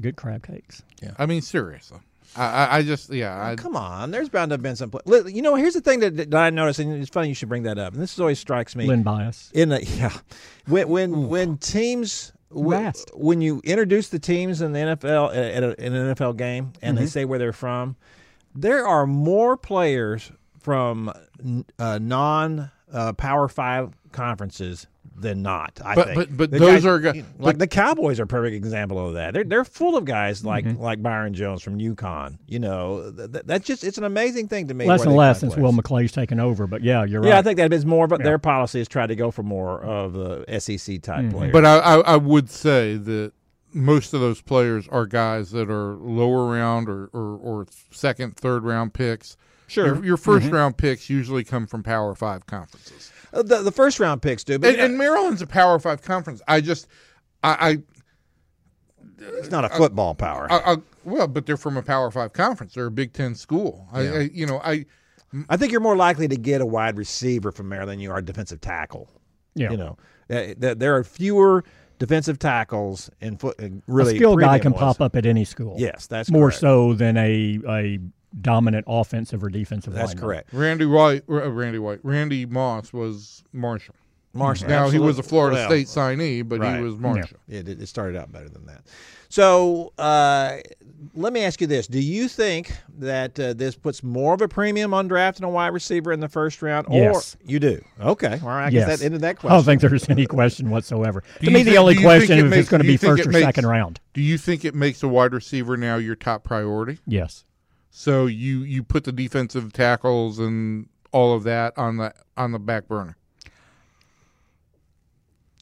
[0.00, 0.82] Good crab cakes.
[1.02, 1.12] Yeah.
[1.18, 2.00] I mean, seriously.
[2.36, 3.46] I, I, I just yeah.
[3.50, 4.90] I, Come on, there's bound to have been some.
[4.90, 7.34] Pla- Li- you know, here's the thing that, that I noticed, and it's funny you
[7.34, 7.92] should bring that up.
[7.92, 8.86] And this always strikes me.
[8.86, 9.50] Len Bias.
[9.54, 10.12] in a yeah
[10.66, 13.10] when when when teams when, Last.
[13.14, 16.96] when you introduce the teams in the NFL at a, in an NFL game and
[16.96, 17.04] Mm-hmm.
[17.04, 17.96] they say where they're from,
[18.54, 21.12] there are more players from
[21.44, 25.80] n- uh, non uh, Power Five conferences than not.
[25.84, 26.16] I But- think.
[26.18, 29.06] but- but The those guys- are gu- like but- the Cowboys are a perfect example
[29.06, 29.34] of that.
[29.34, 30.82] They're they're full of guys like Mm-hmm.
[30.82, 32.38] like Byron Jones from UConn.
[32.46, 34.86] You know, th- th- that's just it's an amazing thing to me.
[34.86, 35.56] Less and less since.
[35.56, 36.66] Will McClay's taken over.
[36.66, 37.28] But yeah, you're right.
[37.28, 38.24] Yeah, I think that is more, but Yeah.
[38.24, 41.30] their policy is try to go for more of the SEC type Mm-hmm.
[41.36, 41.52] players.
[41.52, 43.32] But I, I, I would say that
[43.74, 48.64] most of those players are guys that are lower round or, or, or second, third
[48.64, 49.36] round picks.
[49.72, 49.86] Sure.
[49.86, 53.10] Your, your 1st round picks usually come from Power Five conferences.
[53.32, 56.42] Uh, the, the first round picks do, but And, and Maryland's a Power Five conference.
[56.46, 56.88] I just,
[57.42, 57.78] I, I
[59.38, 60.46] it's not a football power.
[60.50, 62.74] I, I, well, but they're from a Power Five conference.
[62.74, 63.88] They're a Big Ten school.
[63.92, 64.84] I, I you know, I,
[65.48, 68.18] I think you're more likely to get a wide receiver from Maryland than you are
[68.18, 69.08] a defensive tackle.
[69.54, 69.70] yeah.
[69.70, 69.96] You know,
[70.28, 71.64] Uh, there are fewer
[71.98, 73.56] defensive tackles in foot.
[73.86, 74.80] Really, a skilled guy can ones.
[74.80, 75.76] pop up at any school.
[75.78, 76.60] Yes, that's more correct.
[76.60, 77.98] so than a a
[78.40, 79.92] dominant offensive or defensive.
[79.92, 80.24] That's lineman.
[80.24, 80.48] correct.
[80.52, 83.94] Randy White, uh, Randy White, Randy Moss was Marshall.
[84.34, 84.68] Marshall.
[84.68, 85.22] Now he was a.
[85.22, 86.76] Florida Well, State signee, but right.
[86.78, 87.36] he was Marshall.
[87.48, 88.80] It, it started out better than that.
[89.28, 90.56] So uh,
[91.14, 94.48] let me ask you this: Do you think that uh, this puts more of a
[94.48, 96.86] premium on drafting a wide receiver in the first round?
[96.90, 97.34] Yes.
[97.34, 97.82] Or you do?
[98.00, 98.38] Okay.
[98.42, 98.66] All right.
[98.66, 98.86] I Yes.
[98.88, 101.22] guess that ended that I don't think there's any question whatsoever.
[101.40, 102.82] To you me, the only do you think question it is if makes- it's going
[102.82, 104.00] to be first or makes- second round.
[104.14, 107.00] Do you think it makes a wide receiver now your top priority?
[107.06, 107.44] Yes.
[107.94, 112.58] So you you put the defensive tackles and all of that on the on the
[112.58, 113.16] back burner.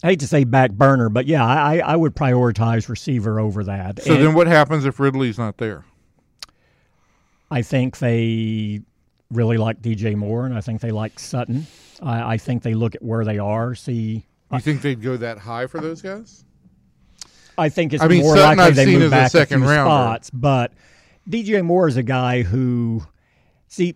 [0.03, 4.03] I hate to say back burner, but yeah, I, I- would prioritize receiver over that.
[4.03, 5.85] So And then what happens if Ridley's not there?
[7.51, 8.81] I think they
[9.31, 11.67] really like DJ Moore, and I think they like Sutton.
[12.01, 14.25] I, I think they look at where they are, see.
[14.53, 16.45] You think they'd go that high for those guys?
[17.59, 19.63] I think it's I mean, more Sutton likely I've they move as a back second
[19.63, 19.91] a few rounder.
[19.91, 20.73] spots, but
[21.29, 23.03] DJ Moore is a guy who,
[23.69, 23.95] see,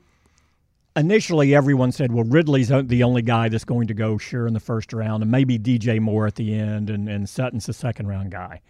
[0.97, 4.61] initially everyone said, well, Ridley's the only guy that's going to go sure in the
[4.61, 8.31] first round, and maybe DJ Moore at the end, and, and Sutton's the second round
[8.31, 8.61] guy.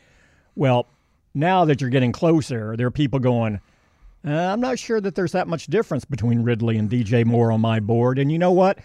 [0.55, 0.87] Well,
[1.35, 3.61] now that you're getting closer, there are people going,
[4.27, 7.61] uh, I'm not sure that there's that much difference between Ridley and DJ Moore on
[7.61, 8.19] my board.
[8.19, 8.79] And you know what?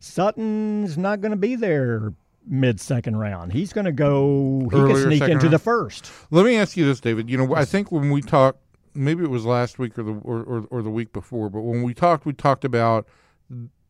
[0.00, 2.12] Sutton's not going to be there
[2.46, 3.52] mid second round.
[3.52, 4.68] He's going to go.
[4.70, 5.52] He Earlier could sneak into round?
[5.52, 6.10] the first.
[6.30, 7.30] Let me ask you this, David.
[7.30, 8.58] You know, I think when we talked,
[8.94, 11.82] maybe it was last week or the or, or, or the week before, but when
[11.82, 13.06] we talked, we talked about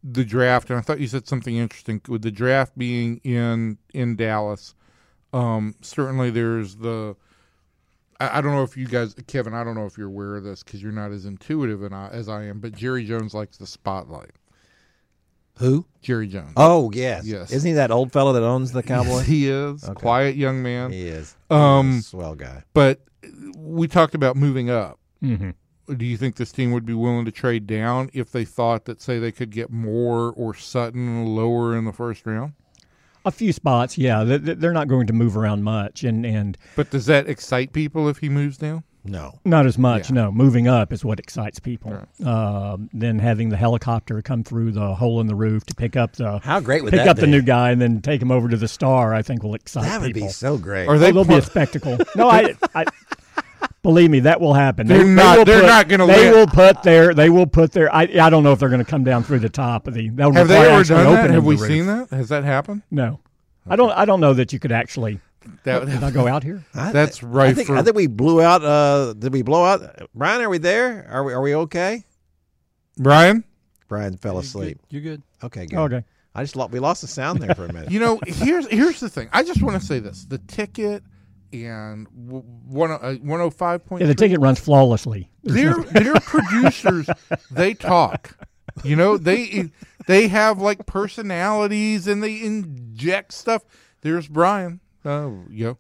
[0.03, 4.17] the draft, and I thought you said something interesting with the draft being in in
[4.17, 4.75] Dallas.
[5.33, 7.17] Um, certainly, there's the.
[8.21, 9.55] I, I don't know if you guys, Kevin.
[9.55, 12.09] I don't know if you're aware of this because you're not as intuitive and I,
[12.09, 12.61] as I am.
[12.61, 14.31] But Jerry Jones likes the spotlight.
[15.59, 15.87] Who?
[16.03, 16.53] Jerry Jones.
[16.57, 17.53] Oh yes, Yes.
[17.53, 19.21] Isn't he that old fellow that owns the Cowboy?
[19.21, 19.95] he is Okay.
[19.95, 20.91] quiet young man.
[20.91, 21.37] he is.
[21.49, 22.65] Um, swell guy.
[22.75, 23.01] But
[23.65, 24.99] we talked about moving up.
[25.21, 25.51] hmm
[25.95, 29.01] Do you think this team would be willing to trade down if they thought that,
[29.03, 32.55] say, they could get Moore or Sutton lower in the first round?
[33.27, 34.23] A few spots, yeah.
[34.25, 37.73] They- they- They're not going to move around much, and and But does that excite
[37.73, 38.85] people if he moves down?
[39.07, 39.39] No.
[39.45, 40.09] not as much.
[40.09, 40.15] Yeah.
[40.15, 42.07] No, moving up is what excites people.
[42.25, 46.17] Um, then having the helicopter come through the hole in the roof to pick up
[46.17, 48.49] the How great would pick that up the new guy and then take him over
[48.49, 49.13] to the star.
[49.13, 50.29] I think will excite That would people.
[50.29, 50.87] be so great.
[50.89, 51.11] Are Oh, they?
[51.11, 51.99] there'll be a spectacle.
[52.17, 52.87] No, I, I
[53.83, 54.87] believe me, that will happen.
[54.87, 56.39] They're not- will they're put- not gonna They win.
[56.39, 57.15] will put their.
[57.15, 57.95] They will put their.
[57.95, 60.09] I, I don't know if they're going to come down through the top of the.
[60.11, 61.19] That would have they ever done that?
[61.19, 61.67] opening Have we roof.
[61.69, 62.11] seen that?
[62.11, 62.83] Has that happened?
[62.91, 63.21] No,
[63.67, 63.91] I don't.
[63.93, 65.21] I don't know that you could actually.
[65.65, 66.65] That, Did I go out here?
[66.75, 68.65] I That's right I think, for- I think we blew out.
[68.65, 69.83] Uh, did we blow out?
[70.15, 71.07] Brian, are we there?
[71.11, 71.33] Are we?
[71.35, 72.05] Are we okay?
[72.97, 73.45] Brian,
[73.89, 74.79] Brian fell asleep.
[74.91, 75.23] You're good.
[75.43, 75.79] Okay, good.
[75.79, 76.05] Okay.
[76.35, 77.91] I just lo- we lost the sound there for a minute.
[77.91, 79.29] you know, here's here's the thing.
[79.33, 81.03] I just want to say this: the ticket
[81.65, 84.01] and w- one uh, one hundred five point.
[84.03, 85.31] Yeah, the ticket runs flawlessly.
[85.45, 87.09] Their their producers,
[87.51, 88.37] they talk.
[88.83, 89.71] You know, they
[90.09, 93.63] they have like personalities and they inject stuff.
[94.01, 94.81] There's Brian.
[95.05, 95.79] Oh, yo.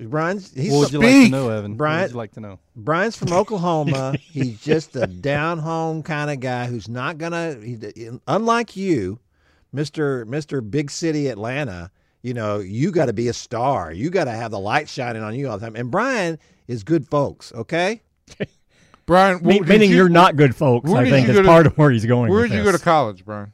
[0.00, 1.76] Brian's he's what would from- you like to know, Evan?
[1.76, 2.58] What would you like to know?
[2.74, 4.16] Brian's from Oklahoma.
[4.20, 7.54] he's just a down home kind of guy who's not gonna.
[7.60, 7.78] He,
[8.26, 9.20] unlike you,
[9.72, 11.90] Mister Mister Big City Atlanta.
[12.22, 13.92] You know, you got to be a star.
[13.92, 15.76] You got to have the light shining on you all the time.
[15.76, 17.52] And Brian is good folks.
[17.52, 18.02] Okay.
[19.06, 20.90] Brian, Me- meaning you- you, are not good folks.
[20.90, 22.30] I think you is go to- part of where he's going.
[22.30, 23.52] Where with did you go to college, Brian?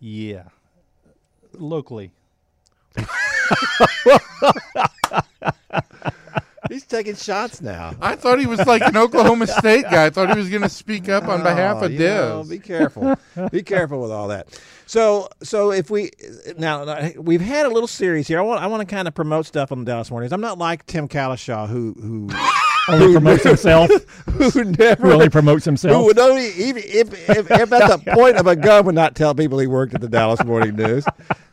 [0.00, 0.44] Yeah,
[1.54, 2.12] locally.
[6.68, 7.94] He's taking shots now.
[8.00, 10.06] I thought he was like an Oklahoma State guy.
[10.06, 12.58] I thought he was going to speak up on behalf Oh, of you know, be
[12.58, 13.16] careful.
[13.50, 14.48] be careful with all that.
[14.88, 16.12] So, so if we
[16.56, 18.38] now we've had a little series here.
[18.38, 20.32] I want I want to kind of promote stuff on the Dallas Mornings.
[20.32, 22.28] I'm not like Tim Cowlishaw who who
[22.92, 23.90] Only promotes himself.
[24.26, 26.04] who never Who only promotes who himself.
[26.04, 29.34] would only even if, if, if at the point of a gun would not tell
[29.34, 31.04] people he worked at the Dallas Morning News.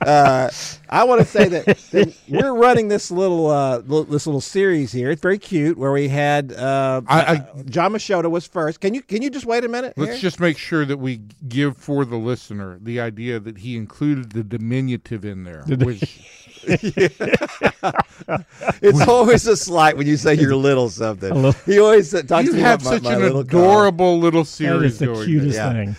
[0.02, 0.50] Uh,
[0.90, 5.10] I want to say that, that we're running this little uh, this little series here.
[5.12, 8.80] It's very cute where we had uh, I- I- uh, Jon Machota was first.
[8.80, 9.94] Can you can you just wait a minute?
[9.98, 10.22] Let's here?
[10.22, 14.44] just make sure that we give for the listener the idea that he included the
[14.44, 16.45] diminutive in there, which
[18.82, 21.34] It's always a slight when you say you're little something.
[21.34, 23.60] little- He always uh, talks you to me about my, such my an little car.
[23.62, 25.26] adorable little series is the going.
[25.26, 25.74] cutest Yeah.
[25.74, 25.96] thing.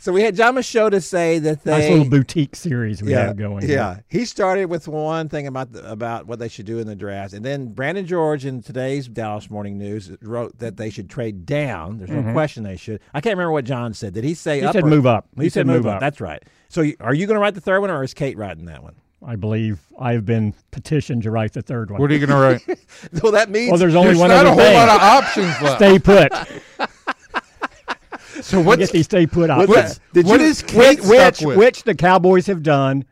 [0.00, 3.36] So we had Jon Machota say that they Nice little boutique series we yeah, have
[3.36, 3.68] going.
[3.68, 6.94] Yeah, he started with one thing about the, about what they should do in the
[6.94, 11.46] draft, and then Brandon George in today's Dallas Morning News wrote that they should trade
[11.46, 11.98] down.
[11.98, 13.00] There's no question they should.
[13.12, 14.14] I can't remember what John said.
[14.14, 14.62] Did he say Mm-hmm.
[14.62, 15.26] He up said or- move up.
[15.36, 15.98] He, said, move up.
[16.00, 16.44] That's right.
[16.68, 18.84] So you- are you going to write the third one, or is Kate writing that
[18.84, 18.94] one?
[19.24, 22.00] I believe I've been petitioned to write the third one.
[22.00, 22.78] What are you going to write?
[23.22, 24.74] Well, that means well, there's only There's one not other a whole thing.
[24.76, 25.76] lot of options left.
[25.76, 26.32] stay put.
[28.44, 29.98] so Get what's these stay put What's options.
[29.98, 30.12] that?
[30.14, 31.58] Did what you- is Kate Which, stuck which, with?
[31.58, 33.04] which the Cowboys have done.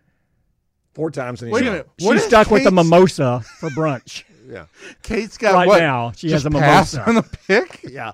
[0.94, 1.72] four times in a Wait a year.
[1.72, 1.90] minute.
[1.98, 4.24] She's What is stuck with the mimosa for brunch.
[4.48, 4.66] Yeah,
[5.02, 5.78] Kate's got Right what?
[5.78, 7.08] now, she Just has a pass mimosa.
[7.08, 7.80] on the pick.
[7.90, 8.12] yeah.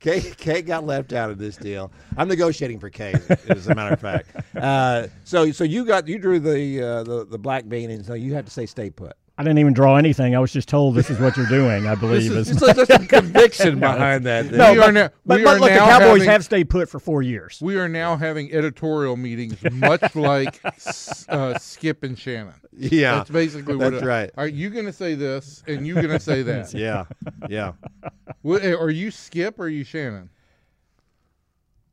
[0.00, 1.92] Kate, Kate got left out of this deal.
[2.16, 3.16] I'm negotiating for Kate,
[3.48, 4.36] as a matter of fact.
[4.62, 8.14] Uh, so, so you got you drew the uh, the the black bean, and so
[8.14, 9.16] you had to say stay put.
[9.38, 10.36] I didn't even draw anything.
[10.36, 11.86] I was just told this is what you're doing.
[11.86, 12.54] I believe is.
[12.54, 14.46] There's a conviction behind that.
[14.50, 16.68] No, we but, are now, but, we but are look, the Cowboys having, have stayed
[16.70, 17.58] put for four years.
[17.62, 20.60] We are now having editorial meetings, much like
[21.28, 22.54] uh, Skip and Shannon.
[22.76, 23.90] Yeah, That's basically what.
[23.92, 24.30] That's it- right.
[24.36, 26.72] Are you going to say this, and you going to say that?
[26.74, 27.04] yeah,
[27.48, 27.72] yeah.
[28.42, 30.30] What- Are you Skip or are you Shannon?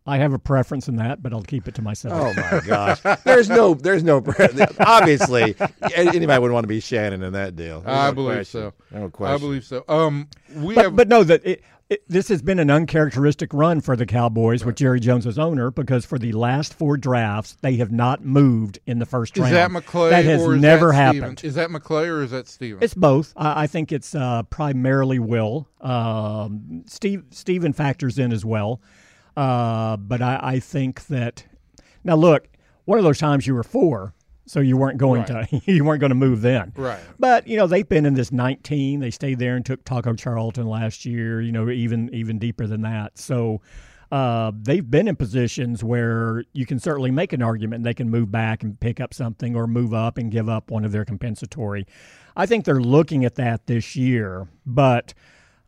[0.07, 2.13] I have a preference in that, but I'll keep it to myself.
[2.15, 4.23] Oh my gosh, there's no, there's no.
[4.79, 5.55] Obviously,
[5.93, 7.81] anybody would want to be Shannon in that deal.
[7.81, 8.73] There's I no believe question.
[8.89, 8.97] so.
[8.97, 9.35] No question.
[9.35, 9.83] I believe so.
[9.87, 10.95] Um, we but, have.
[10.95, 14.75] but no, that it, it, this has been an uncharacteristic run for the Cowboys with
[14.75, 18.99] Jerry Jones as owner because for the last four drafts they have not moved in
[18.99, 19.55] the first is round.
[19.55, 21.43] that McClay That has or is never that happened.
[21.43, 22.83] Is that McClay or is that Steven?
[22.83, 23.33] It's both.
[23.35, 25.67] I, I think it's uh, primarily Will.
[25.81, 28.81] Um, Steve Steven factors in as well,
[29.35, 31.43] uh, but I, I think that
[32.03, 32.47] now look,
[32.85, 34.13] one of those times you were four,
[34.49, 36.73] so you weren't going to you weren't going to move then.
[36.75, 36.99] Right.
[37.19, 38.99] But you know they've been in this 19.
[38.99, 41.39] They stayed there and took Taco Charlton last year.
[41.39, 43.17] You know even even deeper than that.
[43.17, 43.61] So.
[44.11, 48.31] Uh, they've been in positions where you can certainly make an argument they can move
[48.31, 51.85] back and pick up something or move up and give up one of their compensatory.
[52.35, 55.13] I think they're looking at that this year, but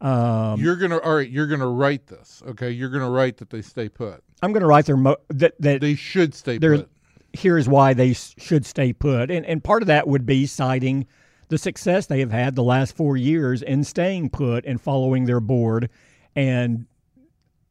[0.02, 1.30] um, you're gonna all right.
[1.30, 2.72] You're gonna write this, okay?
[2.72, 4.24] You're gonna write that they stay put.
[4.42, 6.90] I'm going to write their mo- that that They should stay They're- put.
[7.34, 9.32] Here's why they should stay put.
[9.32, 11.08] And, and part of that would be citing
[11.50, 15.40] the success they have had the last four years in staying put and following their
[15.40, 15.90] board
[16.36, 16.86] and,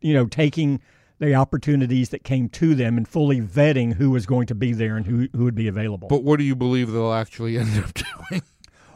[0.01, 0.81] you know, taking
[1.19, 4.97] the opportunities that came to them and fully vetting who was going to be there
[4.97, 6.09] and who, who would be available.
[6.09, 7.93] But what do you believe they'll actually end up
[8.31, 8.43] doing?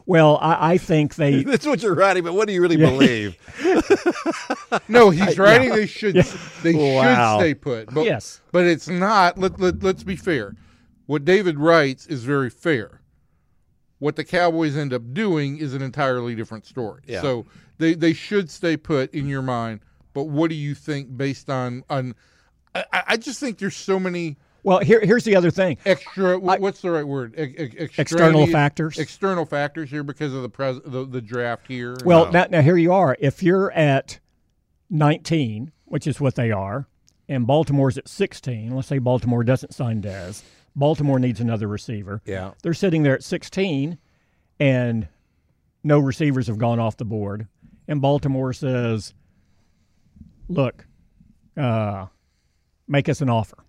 [0.06, 1.42] Well, I, I think they.
[1.44, 3.36] That's what you're writing, but what do you really believe?
[4.88, 6.16] No, he's writing they should
[6.62, 7.38] they Wow.
[7.38, 7.94] should stay put.
[7.94, 8.40] But, Yes.
[8.52, 9.38] but it's not.
[9.38, 10.56] Let, let let's be fair.
[11.06, 13.00] What David writes is very fair.
[13.98, 17.02] What the Cowboys end up doing is an entirely different story.
[17.06, 17.22] Yeah.
[17.22, 17.46] So
[17.78, 19.80] they they should stay put in your mind.
[20.12, 22.14] But what do you think based on on?
[22.74, 25.76] I, I I just think there's so many Well, here, here's the other thing.
[25.84, 26.38] extra.
[26.38, 27.34] wh- what's the right word?
[27.36, 28.98] Ex- External factors.
[28.98, 31.96] External factors here because of the pres the, the draft here.
[32.04, 33.16] Well, now, now here you are.
[33.20, 34.18] If you're at
[34.90, 36.88] 19, which is what they are,
[37.28, 40.42] and Baltimore's at 16, let's say Baltimore doesn't sign Dez,
[40.74, 42.22] Baltimore needs another receiver.
[42.24, 42.52] Yeah.
[42.62, 43.98] They're sitting there at 16,
[44.60, 45.08] and
[45.82, 47.48] no receivers have gone off the board.
[47.86, 49.14] And Baltimore says,
[50.48, 50.86] look,
[51.56, 52.06] uh,
[52.88, 53.63] make us an offer.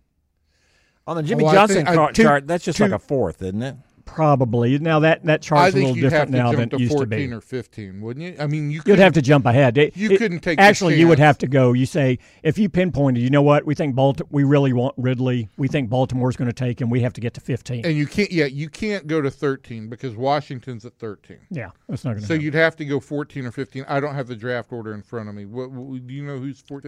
[1.07, 2.93] On the Jimmy oh, Well, Johnson think I- car- two- chart, that's just two- like
[2.93, 3.75] a fourth, isn't it?
[4.05, 4.77] Probably.
[4.77, 7.15] Now, that, that I chart's a little different now than it to used to be.
[7.15, 8.35] fourteen or fifteen, wouldn't you?
[8.39, 9.79] I mean, you You'd could have to jump ahead.
[9.79, 11.73] It- You it- couldn't take the Actually, you would have to go.
[11.73, 13.65] You say if you pinpointed, you know what?
[13.65, 14.27] We think Baltimore.
[14.31, 15.49] We really want Ridley.
[15.57, 16.91] We think Baltimore's going to take him.
[16.91, 17.83] We have to get to fifteen.
[17.83, 18.31] and you can't.
[18.31, 21.39] Yeah, you can't go to thirteen because Washington's at thirteen.
[21.49, 22.27] yeah, that's not going to.
[22.27, 23.85] So you'd have to go fourteen or fifteen.
[23.87, 25.45] I don't have the draft order in front of me.
[25.45, 26.37] What, what do you know?
[26.37, 26.79] Who's four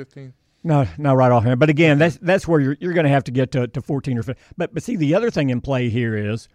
[0.68, 0.88] fifteen?
[1.03, 1.59] No, no, right off hand.
[1.59, 4.18] But again, that's that's where you're you're going to have to get to, to 14
[4.18, 4.43] or 15.
[4.57, 6.47] But but see, the other thing in play here is,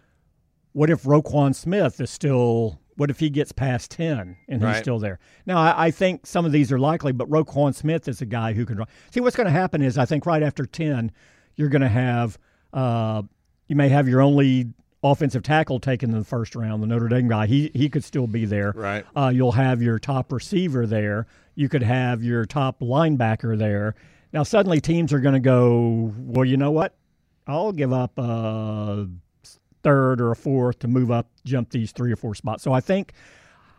[0.73, 2.79] what if Roquan Smith is still?
[2.95, 4.75] What if he gets past 10 and he's Right.
[4.77, 5.17] still there?
[5.47, 8.53] Now, I, I think some of these are likely, but Roquan Smith is a guy
[8.53, 8.87] who can run.
[9.09, 11.11] See, what's going to happen is I think right after 10,
[11.55, 12.37] you're going to have
[12.71, 13.23] uh,
[13.67, 17.27] you may have your only offensive tackle taken in the first round, the Notre Dame
[17.27, 17.45] guy.
[17.47, 18.73] He he could still be there.
[18.75, 19.05] Right.
[19.15, 21.25] Uh, you'll have your top receiver there.
[21.55, 23.95] You could have your top linebacker there.
[24.31, 26.95] Now, suddenly teams are going to go, well, you know what?
[27.45, 29.07] I'll give up a
[29.83, 32.63] third or a fourth to move up, jump these three or four spots.
[32.63, 33.13] So I think,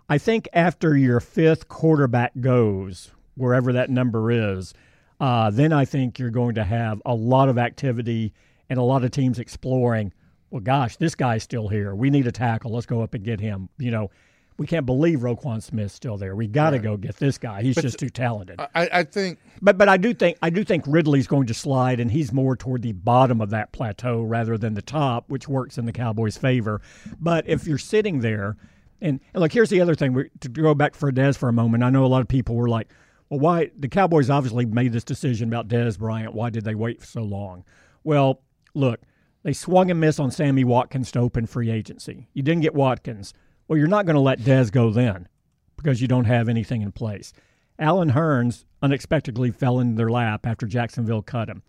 [0.08, 4.74] I think after your fifth quarterback goes, wherever that number is,
[5.18, 8.32] uh, then I think you're going to have a lot of activity
[8.68, 10.12] and a lot of teams exploring.
[10.50, 11.94] Well, gosh, this guy's still here.
[11.94, 12.72] We need a tackle.
[12.72, 13.68] Let's go up and get him.
[13.78, 14.10] You know,
[14.56, 16.36] we can't believe Roquan Smith's still there.
[16.36, 17.62] We got to go get this guy.
[17.62, 18.60] He's just too talented.
[18.60, 21.98] I, I think But but I do think I do think Ridley's going to slide,
[21.98, 25.76] and he's more toward the bottom of that plateau rather than the top, which works
[25.76, 26.80] in the Cowboys' favor.
[27.18, 28.56] But if you're sitting there,
[29.00, 30.12] and, and look, here's the other thing.
[30.12, 32.54] We, to go back for Dez for a moment, I know a lot of people
[32.54, 32.88] were like,
[33.28, 36.32] "Well, why the Cowboys obviously made this decision about Dez Bryant?
[36.32, 37.64] Why did they wait so long?"
[38.04, 38.40] Well,
[38.74, 39.00] look,
[39.42, 42.28] they swung and missed on Sammy Watkins to open free agency.
[42.34, 43.34] You didn't get Watkins.
[43.68, 45.28] Well, you're not going to let Dez go then
[45.76, 47.32] because you don't have anything in place.
[47.78, 51.62] Allen Hurns unexpectedly fell in their lap after Jacksonville cut him.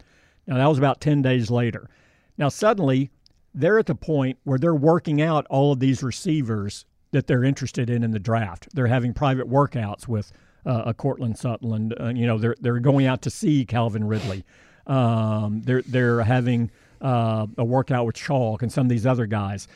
[0.47, 1.89] Now, that was about 10 days later.
[2.37, 3.09] Now, suddenly,
[3.53, 7.89] they're at the point where they're working out all of these receivers that they're interested
[7.89, 8.67] in in the draft.
[8.73, 10.31] They're having private workouts with
[10.65, 11.95] uh, a Courtland Sutherland.
[11.99, 14.43] Uh, you know, they're, they're going out to see Calvin Ridley.
[14.85, 16.69] Um, they're, they're having
[17.01, 19.67] uh, a workout with Chark and some of these other guys.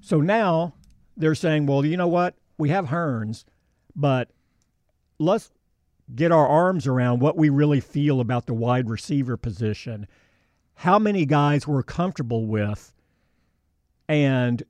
[0.00, 0.74] So now
[1.16, 2.34] they're saying, well, you know what?
[2.58, 3.44] We have Hurns,
[3.94, 4.30] but
[5.18, 5.50] let's
[6.14, 10.06] get our arms around what we really feel about the wide receiver position.
[10.76, 12.92] How many guys we're comfortable with,
[14.08, 14.62] and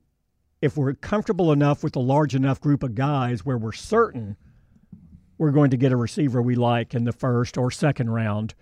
[0.61, 4.37] if we're comfortable enough with a large enough group of guys where we're certain
[5.37, 8.55] we're going to get a receiver we like in the first or second round,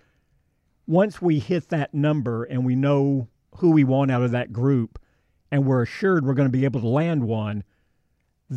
[0.87, 3.27] once we hit that number and we know
[3.57, 4.99] who we want out of that group,
[5.51, 7.63] and we're assured we're going to be able to land one,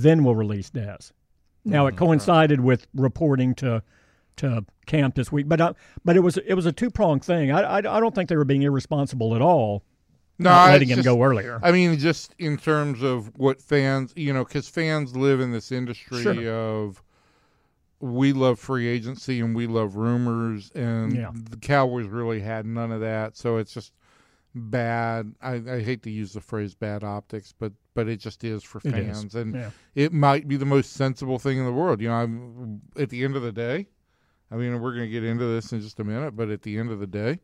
[0.03, 1.13] then we'll release Dez.
[1.65, 3.83] Now it coincided with reporting to
[4.37, 5.73] to camp this week, but uh,
[6.05, 7.51] but it was it was a two pronged thing.
[7.51, 9.83] I, I I don't think they were being irresponsible at all,
[10.39, 11.59] no, letting him just- go earlier.
[11.63, 15.73] I mean, just in terms of what fans, you know, because fans live in this
[15.73, 16.53] industry Sure.
[16.53, 17.03] of
[17.99, 21.31] we love free agency and we love rumors, and Yeah.
[21.33, 23.37] the Cowboys really had none of that.
[23.37, 23.93] So it's just
[24.55, 25.35] bad.
[25.41, 28.81] I, I hate to use the phrase "bad optics," but but it just is for
[28.85, 28.93] is.
[28.93, 29.71] fans, and Yeah.
[29.97, 32.01] it might be the most sensible thing in the world.
[32.01, 33.89] You know, I'm, at the end of the day,
[34.51, 36.79] I mean, we're going to get into this in just a minute, but at the
[36.79, 37.41] end of the day,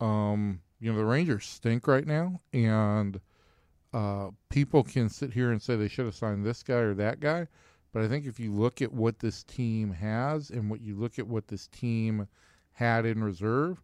[0.00, 3.20] um, you know, the Rangers stink right now, and
[3.92, 7.18] uh, people can sit here and say they should have signed this guy or that
[7.18, 7.48] guy,
[7.92, 11.18] but I think if you look at what this team has and what you look
[11.18, 12.28] at what this team
[12.72, 13.82] had in reserve,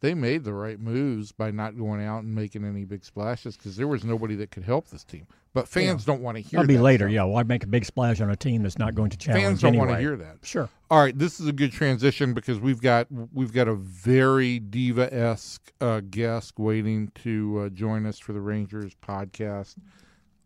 [0.00, 3.76] they made the right moves by not going out and making any big splashes because
[3.76, 5.26] there was nobody that could help this team.
[5.52, 7.04] But fans don't want to hear That'll be that later.
[7.06, 7.12] stuff.
[7.14, 9.60] Yeah, why make a big splash on a team that's not going to challenge Fans
[9.60, 9.86] don't anyway?
[9.86, 10.36] want to hear that.
[10.42, 10.68] Sure.
[10.90, 15.12] All right, this is a good transition because we've got we've got a very diva
[15.12, 19.74] esque uh, guest waiting to uh, join us for the Rangers podcast.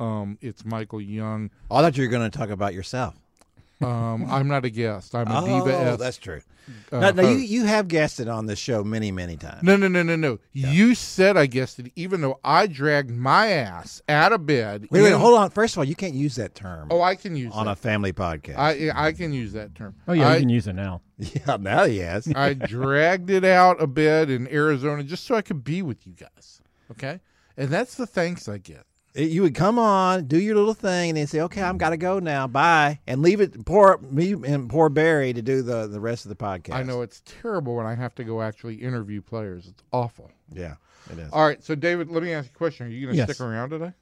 [0.00, 1.50] Um, it's Michael Young.
[1.70, 3.14] I thought you were going to talk about yourself.
[3.80, 5.14] Um, I'm not a guest.
[5.14, 5.98] I'm a oh, diva esque.
[5.98, 6.40] that's true.
[6.92, 7.48] uh, no, no, you, host.
[7.48, 9.62] you have guested on this show many, many times.
[9.62, 10.38] No, no, no, no, no.
[10.52, 14.88] You said I guessed it, even though I dragged my ass out of bed.
[14.90, 15.50] Wait, wait, in- hold on.
[15.50, 18.12] First of all, you can't use that term Oh, I can use on a family
[18.12, 18.56] podcast.
[18.58, 19.94] I I can use that term.
[20.08, 21.02] Oh yeah, I, you can use it now.
[21.18, 22.32] yeah, now he has.
[22.34, 26.14] I dragged it out of bed in Arizona just so I could be with you
[26.14, 26.62] guys.
[26.92, 27.20] Okay,
[27.56, 28.86] and that's the thanks I get.
[29.14, 31.96] You would come on, do your little thing, and then say, "Okay, I'm got to
[31.96, 32.46] go now.
[32.46, 33.64] Bye," and leave it.
[33.64, 36.74] Poor me and poor Barry to do the the rest of the podcast.
[36.74, 39.66] I know it's terrible when I have to go actually interview players.
[39.68, 40.30] It's awful.
[40.52, 40.74] Yeah,
[41.12, 41.30] it is.
[41.32, 42.86] All right, so David, let me ask you a question.
[42.86, 43.28] Are you going to Yes.
[43.36, 43.92] stick around today?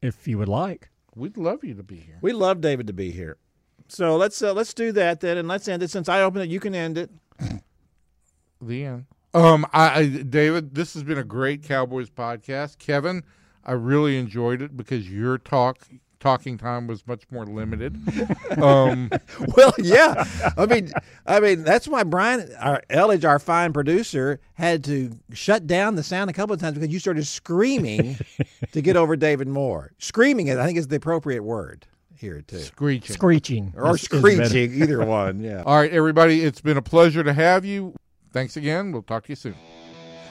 [0.00, 0.88] If you would like.
[1.14, 2.18] We'd love you to be here.
[2.22, 3.36] We love David to be here.
[3.88, 5.90] So let's uh, let's do that then, and let's end it.
[5.90, 7.10] Since I opened it, you can end it.
[8.60, 9.06] The end.
[9.34, 12.78] Um, I, I David, this has been a great Cowboys podcast.
[12.78, 13.22] Kevin,
[13.64, 15.78] I really enjoyed it because your talk
[16.20, 17.96] talking time was much more limited.
[18.62, 19.10] um,
[19.56, 20.24] Well, yeah.
[20.56, 20.92] I mean,
[21.26, 26.02] I mean that's why Brian, our Elledge, our fine producer, had to shut down the
[26.04, 28.16] sound a couple of times because you started screaming
[28.72, 29.92] to get over David Moore.
[29.98, 31.86] Screaming it, I think, is the appropriate word
[32.16, 33.14] here too, screeching.
[33.14, 33.74] Screeching.
[33.76, 35.40] or is- is screeching, either one.
[35.42, 35.64] Yeah.
[35.66, 37.94] All right, everybody, it's been a pleasure to have you.
[38.32, 38.92] Thanks again.
[38.92, 39.56] We'll talk to you soon.